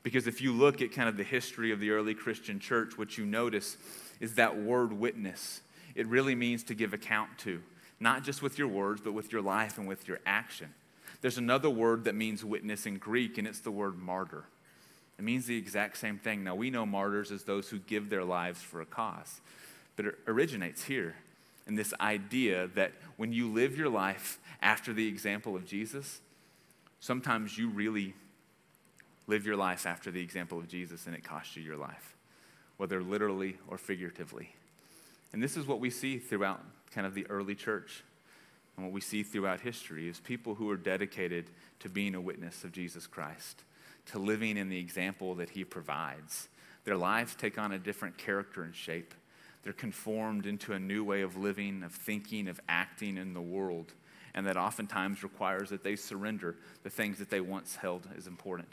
Because 0.02 0.26
if 0.26 0.42
you 0.42 0.52
look 0.52 0.82
at 0.82 0.92
kind 0.92 1.08
of 1.08 1.16
the 1.16 1.24
history 1.24 1.72
of 1.72 1.80
the 1.80 1.90
early 1.90 2.12
Christian 2.12 2.60
church, 2.60 2.98
what 2.98 3.16
you 3.16 3.24
notice 3.24 3.78
is 4.20 4.34
that 4.34 4.58
word 4.58 4.92
witness. 4.92 5.62
It 5.94 6.06
really 6.06 6.34
means 6.34 6.64
to 6.64 6.74
give 6.74 6.92
account 6.92 7.38
to 7.38 7.62
not 8.00 8.22
just 8.24 8.42
with 8.42 8.58
your 8.58 8.68
words, 8.68 9.00
but 9.00 9.12
with 9.12 9.32
your 9.32 9.42
life 9.42 9.78
and 9.78 9.88
with 9.88 10.06
your 10.06 10.20
action. 10.24 10.72
There's 11.20 11.38
another 11.38 11.70
word 11.70 12.04
that 12.04 12.14
means 12.14 12.44
witness 12.44 12.86
in 12.86 12.98
Greek, 12.98 13.38
and 13.38 13.46
it's 13.46 13.60
the 13.60 13.70
word 13.70 13.98
martyr. 13.98 14.44
It 15.18 15.24
means 15.24 15.46
the 15.46 15.56
exact 15.56 15.96
same 15.96 16.18
thing. 16.18 16.44
Now, 16.44 16.54
we 16.54 16.70
know 16.70 16.86
martyrs 16.86 17.32
as 17.32 17.42
those 17.42 17.68
who 17.68 17.78
give 17.80 18.08
their 18.08 18.24
lives 18.24 18.62
for 18.62 18.80
a 18.80 18.86
cause, 18.86 19.40
but 19.96 20.06
it 20.06 20.14
originates 20.28 20.84
here 20.84 21.16
in 21.66 21.74
this 21.74 21.92
idea 22.00 22.68
that 22.74 22.92
when 23.16 23.32
you 23.32 23.52
live 23.52 23.76
your 23.76 23.88
life 23.88 24.38
after 24.62 24.92
the 24.92 25.08
example 25.08 25.56
of 25.56 25.66
Jesus, 25.66 26.20
sometimes 27.00 27.58
you 27.58 27.68
really 27.68 28.14
live 29.26 29.44
your 29.44 29.56
life 29.56 29.86
after 29.86 30.10
the 30.10 30.22
example 30.22 30.58
of 30.58 30.68
Jesus 30.68 31.06
and 31.06 31.14
it 31.14 31.22
costs 31.22 31.56
you 31.56 31.62
your 31.62 31.76
life, 31.76 32.16
whether 32.78 33.02
literally 33.02 33.58
or 33.68 33.76
figuratively. 33.76 34.54
And 35.32 35.42
this 35.42 35.56
is 35.56 35.66
what 35.66 35.80
we 35.80 35.90
see 35.90 36.18
throughout 36.18 36.64
kind 36.90 37.06
of 37.06 37.14
the 37.14 37.26
early 37.28 37.54
church. 37.54 38.02
And 38.76 38.86
what 38.86 38.92
we 38.92 39.00
see 39.00 39.22
throughout 39.22 39.60
history 39.60 40.08
is 40.08 40.20
people 40.20 40.54
who 40.54 40.70
are 40.70 40.76
dedicated 40.76 41.50
to 41.80 41.88
being 41.88 42.14
a 42.14 42.20
witness 42.20 42.62
of 42.64 42.72
Jesus 42.72 43.06
Christ, 43.06 43.64
to 44.06 44.18
living 44.18 44.56
in 44.56 44.68
the 44.68 44.78
example 44.78 45.34
that 45.36 45.50
he 45.50 45.64
provides. 45.64 46.48
Their 46.84 46.96
lives 46.96 47.34
take 47.34 47.58
on 47.58 47.72
a 47.72 47.78
different 47.78 48.18
character 48.18 48.62
and 48.62 48.74
shape. 48.74 49.14
They're 49.62 49.72
conformed 49.72 50.46
into 50.46 50.72
a 50.72 50.78
new 50.78 51.04
way 51.04 51.22
of 51.22 51.36
living, 51.36 51.82
of 51.82 51.92
thinking, 51.92 52.48
of 52.48 52.60
acting 52.68 53.16
in 53.16 53.34
the 53.34 53.40
world. 53.40 53.92
And 54.34 54.46
that 54.46 54.56
oftentimes 54.56 55.22
requires 55.22 55.70
that 55.70 55.82
they 55.82 55.96
surrender 55.96 56.54
the 56.84 56.90
things 56.90 57.18
that 57.18 57.30
they 57.30 57.40
once 57.40 57.76
held 57.76 58.06
as 58.16 58.26
important. 58.26 58.68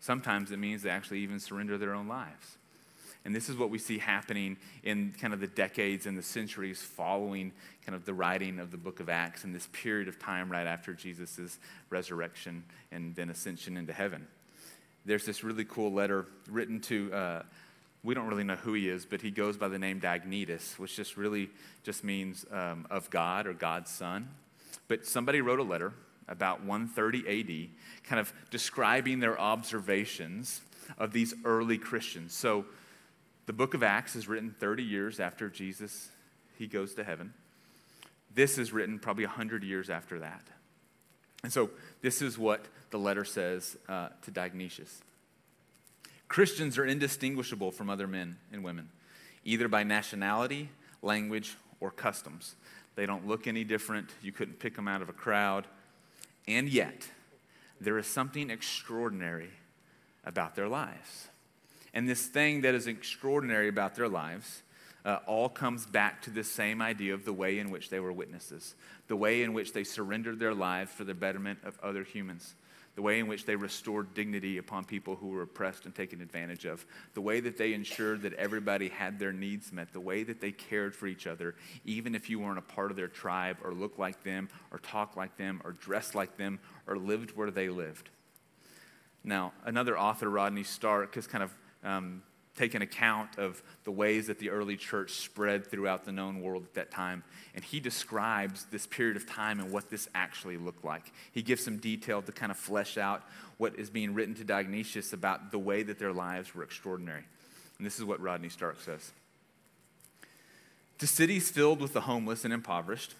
Sometimes 0.00 0.52
it 0.52 0.58
means 0.58 0.82
they 0.82 0.90
actually 0.90 1.20
even 1.20 1.40
surrender 1.40 1.78
their 1.78 1.94
own 1.94 2.06
lives. 2.06 2.58
And 3.26 3.34
this 3.34 3.48
is 3.48 3.56
what 3.56 3.70
we 3.70 3.78
see 3.78 3.98
happening 3.98 4.56
in 4.84 5.12
kind 5.20 5.34
of 5.34 5.40
the 5.40 5.48
decades 5.48 6.06
and 6.06 6.16
the 6.16 6.22
centuries 6.22 6.80
following 6.80 7.50
kind 7.84 7.96
of 7.96 8.04
the 8.04 8.14
writing 8.14 8.60
of 8.60 8.70
the 8.70 8.76
book 8.76 9.00
of 9.00 9.08
Acts 9.08 9.42
in 9.42 9.52
this 9.52 9.68
period 9.72 10.06
of 10.06 10.16
time 10.16 10.48
right 10.48 10.66
after 10.66 10.94
Jesus' 10.94 11.58
resurrection 11.90 12.62
and 12.92 13.16
then 13.16 13.28
ascension 13.28 13.76
into 13.76 13.92
heaven. 13.92 14.28
There's 15.04 15.26
this 15.26 15.42
really 15.42 15.64
cool 15.64 15.92
letter 15.92 16.26
written 16.48 16.80
to 16.82 17.12
uh, 17.12 17.42
we 18.04 18.14
don't 18.14 18.28
really 18.28 18.44
know 18.44 18.54
who 18.54 18.74
he 18.74 18.88
is, 18.88 19.04
but 19.04 19.20
he 19.20 19.32
goes 19.32 19.56
by 19.56 19.66
the 19.66 19.78
name 19.78 20.00
Diognetus, 20.00 20.78
which 20.78 20.94
just 20.94 21.16
really 21.16 21.50
just 21.82 22.04
means 22.04 22.46
um, 22.52 22.86
of 22.90 23.10
God 23.10 23.48
or 23.48 23.54
God's 23.54 23.90
son. 23.90 24.28
But 24.86 25.04
somebody 25.04 25.40
wrote 25.40 25.58
a 25.58 25.64
letter 25.64 25.92
about 26.28 26.62
130 26.62 27.26
AD, 27.26 27.68
kind 28.08 28.20
of 28.20 28.32
describing 28.52 29.18
their 29.18 29.36
observations 29.40 30.60
of 30.96 31.10
these 31.12 31.34
early 31.44 31.76
Christians. 31.76 32.32
So 32.32 32.66
the 33.46 33.52
book 33.52 33.74
of 33.74 33.82
Acts 33.82 34.16
is 34.16 34.28
written 34.28 34.54
30 34.58 34.82
years 34.82 35.20
after 35.20 35.48
Jesus 35.48 36.10
he 36.58 36.66
goes 36.66 36.94
to 36.94 37.04
heaven. 37.04 37.32
This 38.34 38.58
is 38.58 38.72
written 38.72 38.98
probably 38.98 39.24
100 39.24 39.62
years 39.62 39.88
after 39.88 40.18
that. 40.20 40.42
And 41.42 41.52
so 41.52 41.70
this 42.02 42.22
is 42.22 42.38
what 42.38 42.66
the 42.90 42.98
letter 42.98 43.24
says 43.24 43.76
uh, 43.88 44.08
to 44.22 44.30
Diognetus. 44.30 45.00
Christians 46.28 46.76
are 46.76 46.84
indistinguishable 46.84 47.70
from 47.70 47.88
other 47.88 48.06
men 48.06 48.36
and 48.52 48.64
women, 48.64 48.88
either 49.44 49.68
by 49.68 49.84
nationality, 49.84 50.70
language, 51.02 51.56
or 51.78 51.90
customs. 51.90 52.56
They 52.96 53.06
don't 53.06 53.26
look 53.26 53.46
any 53.46 53.64
different. 53.64 54.10
You 54.22 54.32
couldn't 54.32 54.58
pick 54.58 54.74
them 54.74 54.88
out 54.88 55.02
of 55.02 55.08
a 55.08 55.12
crowd. 55.12 55.66
And 56.48 56.68
yet, 56.68 57.08
there 57.80 57.98
is 57.98 58.06
something 58.06 58.50
extraordinary 58.50 59.50
about 60.24 60.56
their 60.56 60.68
lives. 60.68 61.28
And 61.96 62.06
this 62.06 62.26
thing 62.26 62.60
that 62.60 62.74
is 62.74 62.88
extraordinary 62.88 63.68
about 63.68 63.94
their 63.94 64.06
lives 64.06 64.62
uh, 65.06 65.20
all 65.26 65.48
comes 65.48 65.86
back 65.86 66.20
to 66.22 66.30
the 66.30 66.44
same 66.44 66.82
idea 66.82 67.14
of 67.14 67.24
the 67.24 67.32
way 67.32 67.58
in 67.58 67.70
which 67.70 67.88
they 67.88 68.00
were 68.00 68.12
witnesses, 68.12 68.74
the 69.08 69.16
way 69.16 69.42
in 69.42 69.54
which 69.54 69.72
they 69.72 69.82
surrendered 69.82 70.38
their 70.38 70.52
lives 70.52 70.92
for 70.92 71.04
the 71.04 71.14
betterment 71.14 71.58
of 71.64 71.78
other 71.82 72.04
humans, 72.04 72.54
the 72.96 73.00
way 73.00 73.18
in 73.18 73.28
which 73.28 73.46
they 73.46 73.56
restored 73.56 74.12
dignity 74.12 74.58
upon 74.58 74.84
people 74.84 75.16
who 75.16 75.28
were 75.28 75.40
oppressed 75.40 75.86
and 75.86 75.94
taken 75.94 76.20
advantage 76.20 76.66
of, 76.66 76.84
the 77.14 77.22
way 77.22 77.40
that 77.40 77.56
they 77.56 77.72
ensured 77.72 78.20
that 78.20 78.34
everybody 78.34 78.90
had 78.90 79.18
their 79.18 79.32
needs 79.32 79.72
met, 79.72 79.90
the 79.94 79.98
way 79.98 80.22
that 80.22 80.42
they 80.42 80.52
cared 80.52 80.94
for 80.94 81.06
each 81.06 81.26
other, 81.26 81.54
even 81.86 82.14
if 82.14 82.28
you 82.28 82.38
weren't 82.38 82.58
a 82.58 82.62
part 82.74 82.90
of 82.90 82.98
their 82.98 83.08
tribe 83.08 83.56
or 83.64 83.72
looked 83.72 83.98
like 83.98 84.22
them 84.22 84.50
or 84.70 84.78
talked 84.80 85.16
like 85.16 85.38
them 85.38 85.62
or 85.64 85.72
dressed 85.72 86.14
like 86.14 86.36
them 86.36 86.58
or 86.86 86.98
lived 86.98 87.34
where 87.34 87.50
they 87.50 87.70
lived. 87.70 88.10
Now, 89.24 89.54
another 89.64 89.98
author, 89.98 90.28
Rodney 90.28 90.62
Stark, 90.62 91.14
has 91.14 91.26
kind 91.26 91.42
of 91.42 91.50
um, 91.86 92.22
taken 92.56 92.82
account 92.82 93.38
of 93.38 93.62
the 93.84 93.90
ways 93.90 94.26
that 94.26 94.38
the 94.38 94.50
early 94.50 94.76
church 94.76 95.12
spread 95.12 95.66
throughout 95.66 96.04
the 96.04 96.12
known 96.12 96.40
world 96.40 96.64
at 96.64 96.74
that 96.74 96.90
time. 96.90 97.22
And 97.54 97.62
he 97.62 97.80
describes 97.80 98.64
this 98.70 98.86
period 98.86 99.16
of 99.16 99.28
time 99.28 99.60
and 99.60 99.70
what 99.70 99.90
this 99.90 100.08
actually 100.14 100.56
looked 100.56 100.84
like. 100.84 101.12
He 101.32 101.42
gives 101.42 101.62
some 101.62 101.76
detail 101.76 102.22
to 102.22 102.32
kind 102.32 102.50
of 102.50 102.58
flesh 102.58 102.96
out 102.98 103.22
what 103.58 103.78
is 103.78 103.90
being 103.90 104.14
written 104.14 104.34
to 104.36 104.44
Diognetus 104.44 105.12
about 105.12 105.50
the 105.50 105.58
way 105.58 105.82
that 105.82 105.98
their 105.98 106.12
lives 106.12 106.54
were 106.54 106.62
extraordinary. 106.62 107.24
And 107.78 107.86
this 107.86 107.98
is 107.98 108.04
what 108.04 108.20
Rodney 108.20 108.48
Stark 108.48 108.80
says 108.80 109.12
To 110.98 111.06
cities 111.06 111.50
filled 111.50 111.80
with 111.80 111.92
the 111.92 112.02
homeless 112.02 112.44
and 112.44 112.54
impoverished, 112.54 113.14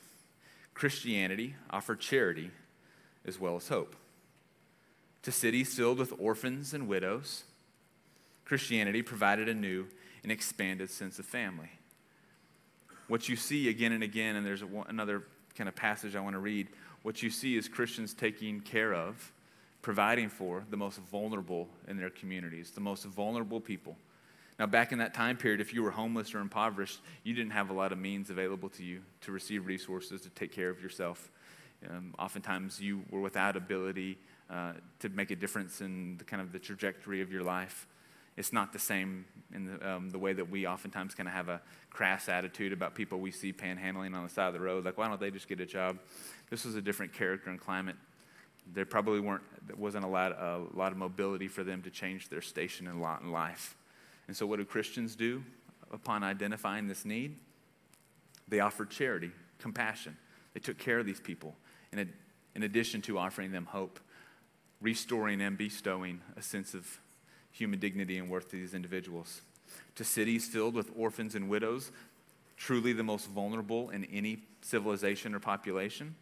Christianity 0.72 1.54
offered 1.70 2.00
charity 2.00 2.50
as 3.26 3.38
well 3.38 3.56
as 3.56 3.68
hope. 3.68 3.96
To 5.22 5.32
cities 5.32 5.74
filled 5.74 5.98
with 5.98 6.12
orphans 6.18 6.72
and 6.72 6.86
widows, 6.86 7.44
Christianity 8.46 9.02
provided 9.02 9.48
a 9.48 9.54
new 9.54 9.86
and 10.22 10.32
expanded 10.32 10.88
sense 10.88 11.18
of 11.18 11.26
family. 11.26 11.70
What 13.08 13.28
you 13.28 13.36
see 13.36 13.68
again 13.68 13.92
and 13.92 14.02
again, 14.02 14.36
and 14.36 14.46
there's 14.46 14.62
another 14.88 15.24
kind 15.56 15.68
of 15.68 15.76
passage 15.76 16.16
I 16.16 16.20
want 16.20 16.34
to 16.34 16.40
read, 16.40 16.68
what 17.02 17.22
you 17.22 17.30
see 17.30 17.56
is 17.56 17.68
Christians 17.68 18.14
taking 18.14 18.60
care 18.60 18.94
of, 18.94 19.32
providing 19.82 20.28
for 20.28 20.64
the 20.70 20.76
most 20.76 20.98
vulnerable 20.98 21.68
in 21.86 21.96
their 21.96 22.10
communities, 22.10 22.70
the 22.70 22.80
most 22.80 23.04
vulnerable 23.04 23.60
people. 23.60 23.96
Now, 24.58 24.66
back 24.66 24.90
in 24.90 24.98
that 24.98 25.12
time 25.12 25.36
period, 25.36 25.60
if 25.60 25.74
you 25.74 25.82
were 25.82 25.90
homeless 25.90 26.34
or 26.34 26.38
impoverished, 26.38 27.00
you 27.24 27.34
didn't 27.34 27.52
have 27.52 27.70
a 27.70 27.72
lot 27.72 27.92
of 27.92 27.98
means 27.98 28.30
available 28.30 28.68
to 28.70 28.82
you 28.82 29.02
to 29.22 29.32
receive 29.32 29.66
resources 29.66 30.22
to 30.22 30.30
take 30.30 30.52
care 30.52 30.70
of 30.70 30.80
yourself. 30.80 31.30
Um, 31.88 32.14
oftentimes, 32.18 32.80
you 32.80 33.02
were 33.10 33.20
without 33.20 33.56
ability 33.56 34.18
uh, 34.48 34.72
to 35.00 35.08
make 35.10 35.30
a 35.30 35.36
difference 35.36 35.80
in 35.80 36.16
the 36.16 36.24
kind 36.24 36.40
of 36.40 36.52
the 36.52 36.58
trajectory 36.58 37.20
of 37.20 37.30
your 37.30 37.42
life 37.42 37.86
it's 38.36 38.52
not 38.52 38.72
the 38.72 38.78
same 38.78 39.24
in 39.54 39.66
the, 39.66 39.90
um, 39.90 40.10
the 40.10 40.18
way 40.18 40.32
that 40.32 40.50
we 40.50 40.66
oftentimes 40.66 41.14
kind 41.14 41.28
of 41.28 41.34
have 41.34 41.48
a 41.48 41.60
crass 41.90 42.28
attitude 42.28 42.72
about 42.72 42.94
people 42.94 43.18
we 43.18 43.30
see 43.30 43.52
panhandling 43.52 44.14
on 44.14 44.22
the 44.22 44.28
side 44.28 44.48
of 44.48 44.52
the 44.52 44.60
road. 44.60 44.84
Like, 44.84 44.98
why 44.98 45.08
don't 45.08 45.20
they 45.20 45.30
just 45.30 45.48
get 45.48 45.60
a 45.60 45.66
job? 45.66 45.98
This 46.50 46.64
was 46.64 46.74
a 46.74 46.82
different 46.82 47.12
character 47.12 47.50
and 47.50 47.58
climate. 47.58 47.96
There 48.74 48.84
probably 48.84 49.20
weren't, 49.20 49.44
there 49.66 49.76
wasn't 49.76 50.04
a 50.04 50.08
lot, 50.08 50.32
a 50.32 50.62
lot 50.74 50.92
of 50.92 50.98
mobility 50.98 51.48
for 51.48 51.64
them 51.64 51.82
to 51.82 51.90
change 51.90 52.28
their 52.28 52.42
station 52.42 52.86
and 52.86 53.00
lot 53.00 53.22
in 53.22 53.32
life. 53.32 53.76
And 54.28 54.36
so, 54.36 54.46
what 54.46 54.58
do 54.58 54.64
Christians 54.64 55.14
do 55.14 55.42
upon 55.92 56.22
identifying 56.24 56.88
this 56.88 57.04
need? 57.04 57.36
They 58.48 58.60
offered 58.60 58.90
charity, 58.90 59.30
compassion. 59.58 60.16
They 60.52 60.60
took 60.60 60.78
care 60.78 60.98
of 60.98 61.06
these 61.06 61.20
people, 61.20 61.54
in, 61.92 62.12
in 62.54 62.62
addition 62.64 63.02
to 63.02 63.18
offering 63.18 63.52
them 63.52 63.66
hope, 63.66 64.00
restoring 64.80 65.40
and 65.40 65.56
bestowing 65.56 66.20
a 66.36 66.42
sense 66.42 66.74
of 66.74 66.98
human 67.56 67.78
dignity 67.78 68.18
and 68.18 68.28
worth 68.28 68.50
to 68.50 68.56
these 68.56 68.74
individuals. 68.74 69.40
To 69.96 70.04
cities 70.04 70.46
filled 70.46 70.74
with 70.74 70.90
orphans 70.96 71.34
and 71.34 71.48
widows, 71.48 71.90
truly 72.56 72.92
the 72.92 73.02
most 73.02 73.28
vulnerable 73.28 73.90
in 73.90 74.04
any 74.06 74.42
civilization 74.60 75.34
or 75.34 75.40
population, 75.40 76.14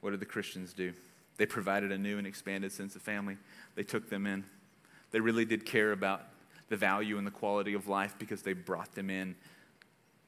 what 0.00 0.10
did 0.10 0.20
the 0.20 0.26
Christians 0.26 0.74
do? 0.74 0.92
They 1.36 1.46
provided 1.46 1.90
a 1.90 1.98
new 1.98 2.18
and 2.18 2.26
expanded 2.26 2.70
sense 2.70 2.94
of 2.94 3.02
family. 3.02 3.38
They 3.74 3.82
took 3.82 4.10
them 4.10 4.26
in. 4.26 4.44
They 5.10 5.20
really 5.20 5.44
did 5.44 5.64
care 5.64 5.92
about 5.92 6.22
the 6.68 6.76
value 6.76 7.18
and 7.18 7.26
the 7.26 7.30
quality 7.30 7.74
of 7.74 7.88
life 7.88 8.14
because 8.18 8.42
they 8.42 8.52
brought 8.52 8.94
them 8.94 9.10
in. 9.10 9.34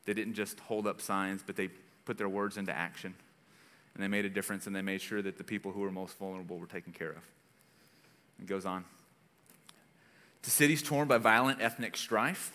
They 0.04 0.14
didn't 0.14 0.34
just 0.34 0.58
hold 0.60 0.86
up 0.86 1.00
signs, 1.00 1.42
but 1.46 1.56
they 1.56 1.68
put 2.04 2.18
their 2.18 2.28
words 2.28 2.56
into 2.56 2.72
action. 2.72 3.14
And 3.94 4.02
they 4.02 4.08
made 4.08 4.24
a 4.24 4.30
difference 4.30 4.66
and 4.66 4.74
they 4.74 4.82
made 4.82 5.00
sure 5.00 5.22
that 5.22 5.38
the 5.38 5.44
people 5.44 5.72
who 5.72 5.80
were 5.80 5.90
most 5.90 6.18
vulnerable 6.18 6.58
were 6.58 6.66
taken 6.66 6.92
care 6.92 7.10
of. 7.10 7.22
It 8.40 8.46
goes 8.46 8.66
on. 8.66 8.84
To 10.46 10.52
cities 10.52 10.80
torn 10.80 11.08
by 11.08 11.18
violent 11.18 11.60
ethnic 11.60 11.96
strife, 11.96 12.52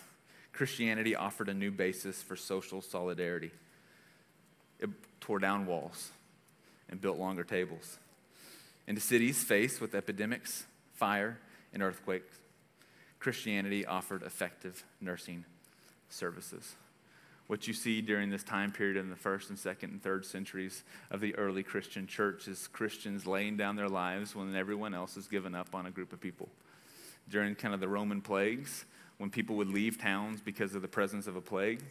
Christianity 0.54 1.14
offered 1.14 1.50
a 1.50 1.54
new 1.54 1.70
basis 1.70 2.22
for 2.22 2.36
social 2.36 2.80
solidarity. 2.80 3.50
It 4.80 4.88
tore 5.20 5.38
down 5.38 5.66
walls 5.66 6.08
and 6.88 7.02
built 7.02 7.18
longer 7.18 7.44
tables. 7.44 7.98
And 8.88 8.96
to 8.96 9.02
cities 9.02 9.44
faced 9.44 9.82
with 9.82 9.94
epidemics, 9.94 10.64
fire, 10.94 11.38
and 11.74 11.82
earthquakes, 11.82 12.34
Christianity 13.18 13.84
offered 13.84 14.22
effective 14.22 14.84
nursing 14.98 15.44
services. 16.08 16.76
What 17.46 17.68
you 17.68 17.74
see 17.74 18.00
during 18.00 18.30
this 18.30 18.42
time 18.42 18.72
period 18.72 18.96
in 18.96 19.10
the 19.10 19.16
first 19.16 19.50
and 19.50 19.58
second 19.58 19.90
and 19.90 20.02
third 20.02 20.24
centuries 20.24 20.82
of 21.10 21.20
the 21.20 21.34
early 21.34 21.62
Christian 21.62 22.06
church 22.06 22.48
is 22.48 22.68
Christians 22.68 23.26
laying 23.26 23.58
down 23.58 23.76
their 23.76 23.90
lives 23.90 24.34
when 24.34 24.56
everyone 24.56 24.94
else 24.94 25.16
has 25.16 25.28
given 25.28 25.54
up 25.54 25.74
on 25.74 25.84
a 25.84 25.90
group 25.90 26.14
of 26.14 26.22
people 26.22 26.48
during 27.28 27.54
kind 27.54 27.74
of 27.74 27.80
the 27.80 27.88
Roman 27.88 28.20
plagues, 28.20 28.84
when 29.18 29.30
people 29.30 29.56
would 29.56 29.68
leave 29.68 29.98
towns 29.98 30.40
because 30.40 30.74
of 30.74 30.82
the 30.82 30.88
presence 30.88 31.26
of 31.26 31.36
a 31.36 31.40
plague, 31.40 31.82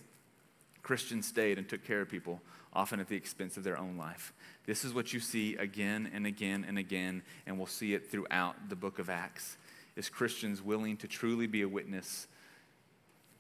Christians 0.84 1.28
stayed 1.28 1.58
and 1.58 1.68
took 1.68 1.86
care 1.86 2.02
of 2.02 2.10
people, 2.10 2.42
often 2.74 3.00
at 3.00 3.08
the 3.08 3.16
expense 3.16 3.58
of 3.58 3.64
their 3.64 3.78
own 3.78 3.98
life. 3.98 4.34
This 4.66 4.84
is 4.84 4.94
what 4.94 5.14
you 5.14 5.20
see 5.20 5.56
again 5.56 6.10
and 6.14 6.26
again 6.26 6.66
and 6.68 6.78
again, 6.78 7.22
and 7.46 7.58
we'll 7.58 7.68
see 7.68 7.94
it 7.94 8.10
throughout 8.10 8.70
the 8.70 8.76
book 8.76 9.00
of 9.00 9.10
Acts. 9.10 9.58
Is 9.96 10.10
Christians 10.10 10.62
willing 10.62 10.98
to 10.98 11.08
truly 11.08 11.48
be 11.48 11.62
a 11.62 11.68
witness 11.68 12.28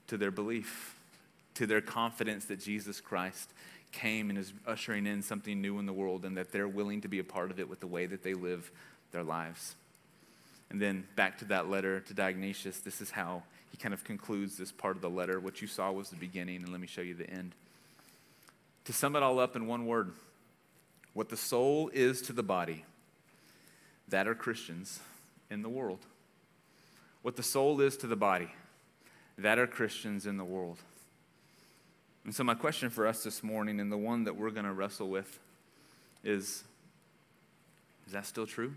to 0.08 0.17
their 0.17 0.32
belief, 0.32 0.95
to 1.56 1.65
their 1.65 1.82
confidence 1.82 2.45
that 2.45 2.60
Jesus 2.60 3.01
Christ 3.01 3.54
came 3.91 4.30
and 4.30 4.38
is 4.38 4.54
ushering 4.67 5.06
in 5.06 5.21
something 5.21 5.62
new 5.62 5.80
in 5.80 5.86
the 5.86 5.93
world, 5.93 6.25
and 6.25 6.38
that 6.38 6.51
they're 6.51 6.67
willing 6.67 7.01
to 7.01 7.08
be 7.08 7.19
a 7.19 7.23
part 7.23 7.51
of 7.51 7.60
it 7.60 7.69
with 7.69 7.80
the 7.80 7.88
way 7.88 8.06
that 8.06 8.23
they 8.23 8.34
live 8.34 8.71
their 9.12 9.23
lives. 9.23 9.75
And 10.71 10.81
then 10.81 11.03
back 11.17 11.38
to 11.39 11.45
that 11.45 11.69
letter 11.69 11.99
to 11.99 12.13
Diognetus, 12.13 12.81
this 12.81 13.01
is 13.01 13.12
how 13.12 13.43
he 13.71 13.77
kind 13.77 13.93
of 13.93 14.05
concludes 14.05 14.57
this 14.57 14.71
part 14.71 14.95
of 14.95 15.01
the 15.01 15.10
letter. 15.10 15.38
What 15.38 15.62
you 15.62 15.67
saw 15.67 15.91
was 15.91 16.10
the 16.10 16.15
beginning, 16.15 16.63
and 16.63 16.69
let 16.69 16.79
me 16.79 16.88
show 16.88 17.01
you 17.01 17.13
the 17.13 17.29
end. 17.29 17.51
To 18.86 18.93
sum 18.93 19.17
it 19.17 19.21
all 19.21 19.38
up 19.38 19.57
in 19.57 19.67
one 19.67 19.86
word, 19.86 20.13
what 21.13 21.27
the 21.27 21.36
soul 21.36 21.91
is 21.93 22.21
to 22.23 22.34
the 22.34 22.41
body, 22.41 22.86
that 24.07 24.29
are 24.29 24.34
Christians 24.34 25.01
in 25.49 25.62
the 25.62 25.69
world. 25.69 25.99
What 27.21 27.36
the 27.36 27.43
soul 27.43 27.81
is 27.81 27.97
to 27.97 28.07
the 28.07 28.15
body, 28.15 28.49
that 29.38 29.60
are 29.60 29.67
Christians 29.67 30.25
in 30.25 30.38
the 30.38 30.45
world. 30.45 30.77
And 32.23 32.34
so, 32.34 32.45
my 32.45 32.55
question 32.55 32.89
for 32.89 33.05
us 33.05 33.23
this 33.23 33.43
morning, 33.43 33.81
and 33.81 33.91
the 33.91 33.97
one 33.97 34.23
that 34.23 34.38
we're 34.38 34.51
going 34.51 34.65
to 34.65 34.73
wrestle 34.73 35.10
with, 35.10 35.38
is 36.23 36.63
is 38.07 38.13
that 38.13 38.25
still 38.25 38.47
true? 38.47 38.73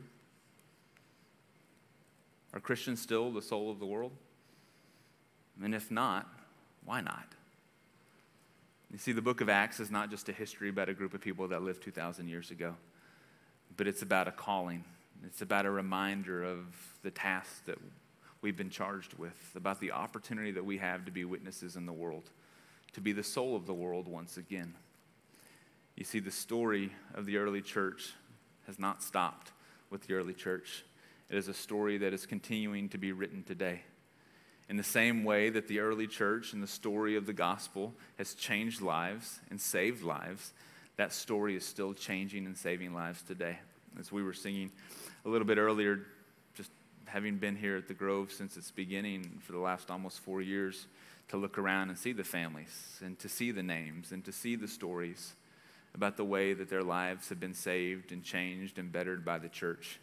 Are 2.54 2.60
Christians 2.60 3.02
still 3.02 3.32
the 3.32 3.42
soul 3.42 3.70
of 3.70 3.80
the 3.80 3.86
world? 3.86 4.12
And 5.62 5.74
if 5.74 5.90
not, 5.90 6.28
why 6.84 7.00
not? 7.00 7.26
You 8.92 8.98
see, 8.98 9.10
the 9.10 9.22
book 9.22 9.40
of 9.40 9.48
Acts 9.48 9.80
is 9.80 9.90
not 9.90 10.08
just 10.08 10.28
a 10.28 10.32
history 10.32 10.68
about 10.68 10.88
a 10.88 10.94
group 10.94 11.14
of 11.14 11.20
people 11.20 11.48
that 11.48 11.62
lived 11.62 11.82
2,000 11.82 12.28
years 12.28 12.52
ago, 12.52 12.76
but 13.76 13.88
it's 13.88 14.02
about 14.02 14.28
a 14.28 14.32
calling. 14.32 14.84
It's 15.26 15.42
about 15.42 15.66
a 15.66 15.70
reminder 15.70 16.44
of 16.44 16.66
the 17.02 17.10
task 17.10 17.64
that 17.66 17.78
we've 18.40 18.56
been 18.56 18.70
charged 18.70 19.14
with, 19.14 19.52
about 19.56 19.80
the 19.80 19.90
opportunity 19.90 20.52
that 20.52 20.64
we 20.64 20.78
have 20.78 21.04
to 21.06 21.10
be 21.10 21.24
witnesses 21.24 21.74
in 21.74 21.86
the 21.86 21.92
world, 21.92 22.30
to 22.92 23.00
be 23.00 23.10
the 23.10 23.22
soul 23.24 23.56
of 23.56 23.66
the 23.66 23.74
world 23.74 24.06
once 24.06 24.36
again. 24.36 24.74
You 25.96 26.04
see, 26.04 26.20
the 26.20 26.30
story 26.30 26.92
of 27.14 27.26
the 27.26 27.36
early 27.38 27.62
church 27.62 28.12
has 28.66 28.78
not 28.78 29.02
stopped 29.02 29.50
with 29.90 30.06
the 30.06 30.14
early 30.14 30.34
church. 30.34 30.84
It 31.30 31.36
is 31.36 31.48
a 31.48 31.54
story 31.54 31.98
that 31.98 32.12
is 32.12 32.26
continuing 32.26 32.88
to 32.90 32.98
be 32.98 33.12
written 33.12 33.42
today. 33.42 33.82
In 34.68 34.76
the 34.76 34.82
same 34.82 35.24
way 35.24 35.50
that 35.50 35.68
the 35.68 35.80
early 35.80 36.06
church 36.06 36.52
and 36.52 36.62
the 36.62 36.66
story 36.66 37.16
of 37.16 37.26
the 37.26 37.32
gospel 37.32 37.92
has 38.16 38.34
changed 38.34 38.80
lives 38.80 39.40
and 39.50 39.60
saved 39.60 40.02
lives, 40.02 40.52
that 40.96 41.12
story 41.12 41.56
is 41.56 41.64
still 41.64 41.92
changing 41.92 42.46
and 42.46 42.56
saving 42.56 42.94
lives 42.94 43.22
today. 43.22 43.58
As 43.98 44.10
we 44.10 44.22
were 44.22 44.32
singing 44.32 44.70
a 45.24 45.28
little 45.28 45.46
bit 45.46 45.58
earlier, 45.58 46.06
just 46.54 46.70
having 47.06 47.36
been 47.36 47.56
here 47.56 47.76
at 47.76 47.88
the 47.88 47.94
Grove 47.94 48.32
since 48.32 48.56
its 48.56 48.70
beginning 48.70 49.40
for 49.44 49.52
the 49.52 49.58
last 49.58 49.90
almost 49.90 50.20
four 50.20 50.40
years, 50.40 50.86
to 51.28 51.36
look 51.36 51.58
around 51.58 51.88
and 51.88 51.98
see 51.98 52.12
the 52.12 52.24
families 52.24 53.00
and 53.02 53.18
to 53.18 53.28
see 53.28 53.50
the 53.50 53.62
names 53.62 54.12
and 54.12 54.24
to 54.24 54.32
see 54.32 54.56
the 54.56 54.68
stories 54.68 55.32
about 55.94 56.16
the 56.16 56.24
way 56.24 56.52
that 56.52 56.68
their 56.68 56.82
lives 56.82 57.28
have 57.28 57.40
been 57.40 57.54
saved 57.54 58.12
and 58.12 58.22
changed 58.22 58.78
and 58.78 58.92
bettered 58.92 59.24
by 59.24 59.38
the 59.38 59.48
church. 59.48 59.98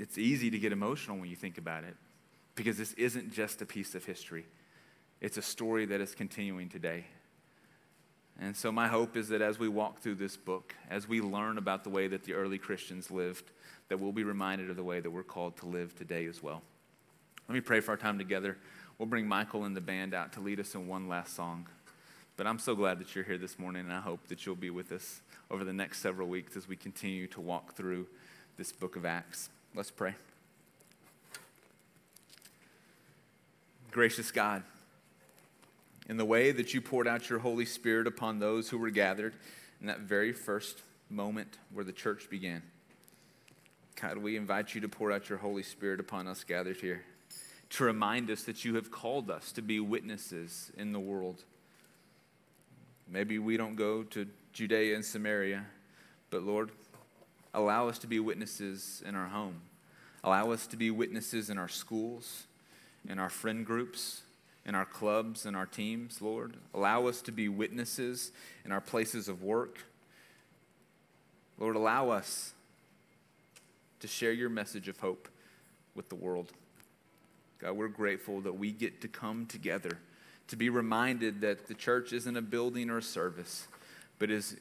It's 0.00 0.18
easy 0.18 0.50
to 0.50 0.58
get 0.58 0.72
emotional 0.72 1.18
when 1.18 1.28
you 1.28 1.36
think 1.36 1.58
about 1.58 1.84
it 1.84 1.96
because 2.54 2.76
this 2.76 2.92
isn't 2.94 3.32
just 3.32 3.62
a 3.62 3.66
piece 3.66 3.94
of 3.94 4.04
history, 4.04 4.46
it's 5.20 5.36
a 5.36 5.42
story 5.42 5.86
that 5.86 6.00
is 6.00 6.14
continuing 6.14 6.68
today. 6.68 7.04
And 8.40 8.56
so, 8.56 8.70
my 8.70 8.86
hope 8.86 9.16
is 9.16 9.28
that 9.30 9.42
as 9.42 9.58
we 9.58 9.68
walk 9.68 9.98
through 9.98 10.14
this 10.14 10.36
book, 10.36 10.74
as 10.88 11.08
we 11.08 11.20
learn 11.20 11.58
about 11.58 11.82
the 11.82 11.90
way 11.90 12.06
that 12.06 12.22
the 12.22 12.34
early 12.34 12.56
Christians 12.56 13.10
lived, 13.10 13.50
that 13.88 13.98
we'll 13.98 14.12
be 14.12 14.22
reminded 14.22 14.70
of 14.70 14.76
the 14.76 14.84
way 14.84 15.00
that 15.00 15.10
we're 15.10 15.24
called 15.24 15.56
to 15.56 15.66
live 15.66 15.96
today 15.96 16.26
as 16.26 16.40
well. 16.40 16.62
Let 17.48 17.54
me 17.54 17.60
pray 17.60 17.80
for 17.80 17.92
our 17.92 17.96
time 17.96 18.16
together. 18.16 18.56
We'll 18.96 19.08
bring 19.08 19.26
Michael 19.26 19.64
and 19.64 19.76
the 19.76 19.80
band 19.80 20.14
out 20.14 20.32
to 20.34 20.40
lead 20.40 20.60
us 20.60 20.74
in 20.74 20.86
one 20.86 21.08
last 21.08 21.34
song. 21.34 21.66
But 22.36 22.46
I'm 22.46 22.60
so 22.60 22.76
glad 22.76 23.00
that 23.00 23.14
you're 23.16 23.24
here 23.24 23.38
this 23.38 23.58
morning, 23.58 23.82
and 23.82 23.92
I 23.92 24.00
hope 24.00 24.28
that 24.28 24.46
you'll 24.46 24.54
be 24.54 24.70
with 24.70 24.92
us 24.92 25.20
over 25.50 25.64
the 25.64 25.72
next 25.72 25.98
several 25.98 26.28
weeks 26.28 26.56
as 26.56 26.68
we 26.68 26.76
continue 26.76 27.26
to 27.28 27.40
walk 27.40 27.74
through 27.74 28.06
this 28.56 28.70
book 28.70 28.94
of 28.94 29.04
Acts. 29.04 29.50
Let's 29.74 29.90
pray. 29.90 30.14
Gracious 33.90 34.30
God, 34.30 34.62
in 36.08 36.16
the 36.16 36.24
way 36.24 36.52
that 36.52 36.74
you 36.74 36.80
poured 36.80 37.08
out 37.08 37.28
your 37.30 37.38
Holy 37.38 37.64
Spirit 37.64 38.06
upon 38.06 38.38
those 38.38 38.68
who 38.68 38.78
were 38.78 38.90
gathered 38.90 39.34
in 39.80 39.86
that 39.86 40.00
very 40.00 40.32
first 40.32 40.82
moment 41.10 41.58
where 41.72 41.84
the 41.84 41.92
church 41.92 42.28
began, 42.30 42.62
God, 44.00 44.18
we 44.18 44.36
invite 44.36 44.74
you 44.74 44.80
to 44.82 44.88
pour 44.88 45.10
out 45.10 45.28
your 45.28 45.38
Holy 45.38 45.62
Spirit 45.62 46.00
upon 46.00 46.28
us 46.28 46.44
gathered 46.44 46.76
here 46.76 47.02
to 47.70 47.84
remind 47.84 48.30
us 48.30 48.44
that 48.44 48.64
you 48.64 48.74
have 48.76 48.90
called 48.90 49.30
us 49.30 49.52
to 49.52 49.62
be 49.62 49.80
witnesses 49.80 50.72
in 50.76 50.92
the 50.92 51.00
world. 51.00 51.44
Maybe 53.08 53.38
we 53.38 53.56
don't 53.56 53.76
go 53.76 54.02
to 54.04 54.26
Judea 54.52 54.94
and 54.94 55.04
Samaria, 55.04 55.64
but 56.30 56.42
Lord, 56.42 56.70
allow 57.58 57.88
us 57.88 57.98
to 57.98 58.06
be 58.06 58.20
witnesses 58.20 59.02
in 59.06 59.14
our 59.14 59.28
home. 59.28 59.60
Allow 60.24 60.50
us 60.52 60.66
to 60.68 60.76
be 60.76 60.90
witnesses 60.90 61.50
in 61.50 61.58
our 61.58 61.68
schools, 61.68 62.46
in 63.08 63.18
our 63.18 63.30
friend 63.30 63.64
groups, 63.64 64.22
in 64.68 64.74
our 64.74 64.84
clubs 64.84 65.46
in 65.46 65.54
our 65.54 65.66
teams, 65.66 66.20
Lord. 66.20 66.54
Allow 66.74 67.06
us 67.06 67.22
to 67.22 67.32
be 67.32 67.48
witnesses 67.48 68.32
in 68.66 68.70
our 68.70 68.82
places 68.82 69.26
of 69.26 69.42
work. 69.42 69.78
Lord, 71.58 71.74
allow 71.74 72.10
us 72.10 72.52
to 74.00 74.06
share 74.06 74.30
your 74.30 74.50
message 74.50 74.86
of 74.86 75.00
hope 75.00 75.28
with 75.94 76.10
the 76.10 76.14
world. 76.14 76.52
God, 77.60 77.72
we're 77.72 77.88
grateful 77.88 78.42
that 78.42 78.52
we 78.52 78.70
get 78.70 79.00
to 79.00 79.08
come 79.08 79.46
together 79.46 79.98
to 80.48 80.56
be 80.56 80.68
reminded 80.68 81.40
that 81.40 81.66
the 81.66 81.74
church 81.74 82.12
isn't 82.12 82.36
a 82.36 82.42
building 82.42 82.90
or 82.90 82.98
a 82.98 83.02
service, 83.02 83.66
but 84.18 84.30
is 84.30 84.56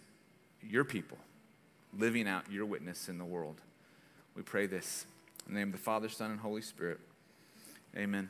your 0.62 0.84
people 0.84 1.18
living 1.98 2.28
out 2.28 2.52
your 2.52 2.66
witness 2.66 3.10
in 3.10 3.18
the 3.18 3.26
world. 3.26 3.62
We 4.36 4.42
pray 4.44 4.68
this 4.68 5.06
in 5.48 5.54
the 5.54 5.60
name 5.60 5.70
of 5.70 5.74
the 5.74 5.80
Father, 5.80 6.10
Son, 6.10 6.32
and 6.32 6.40
Holy 6.40 6.62
Spirit. 6.62 7.00
Amen. 7.96 8.30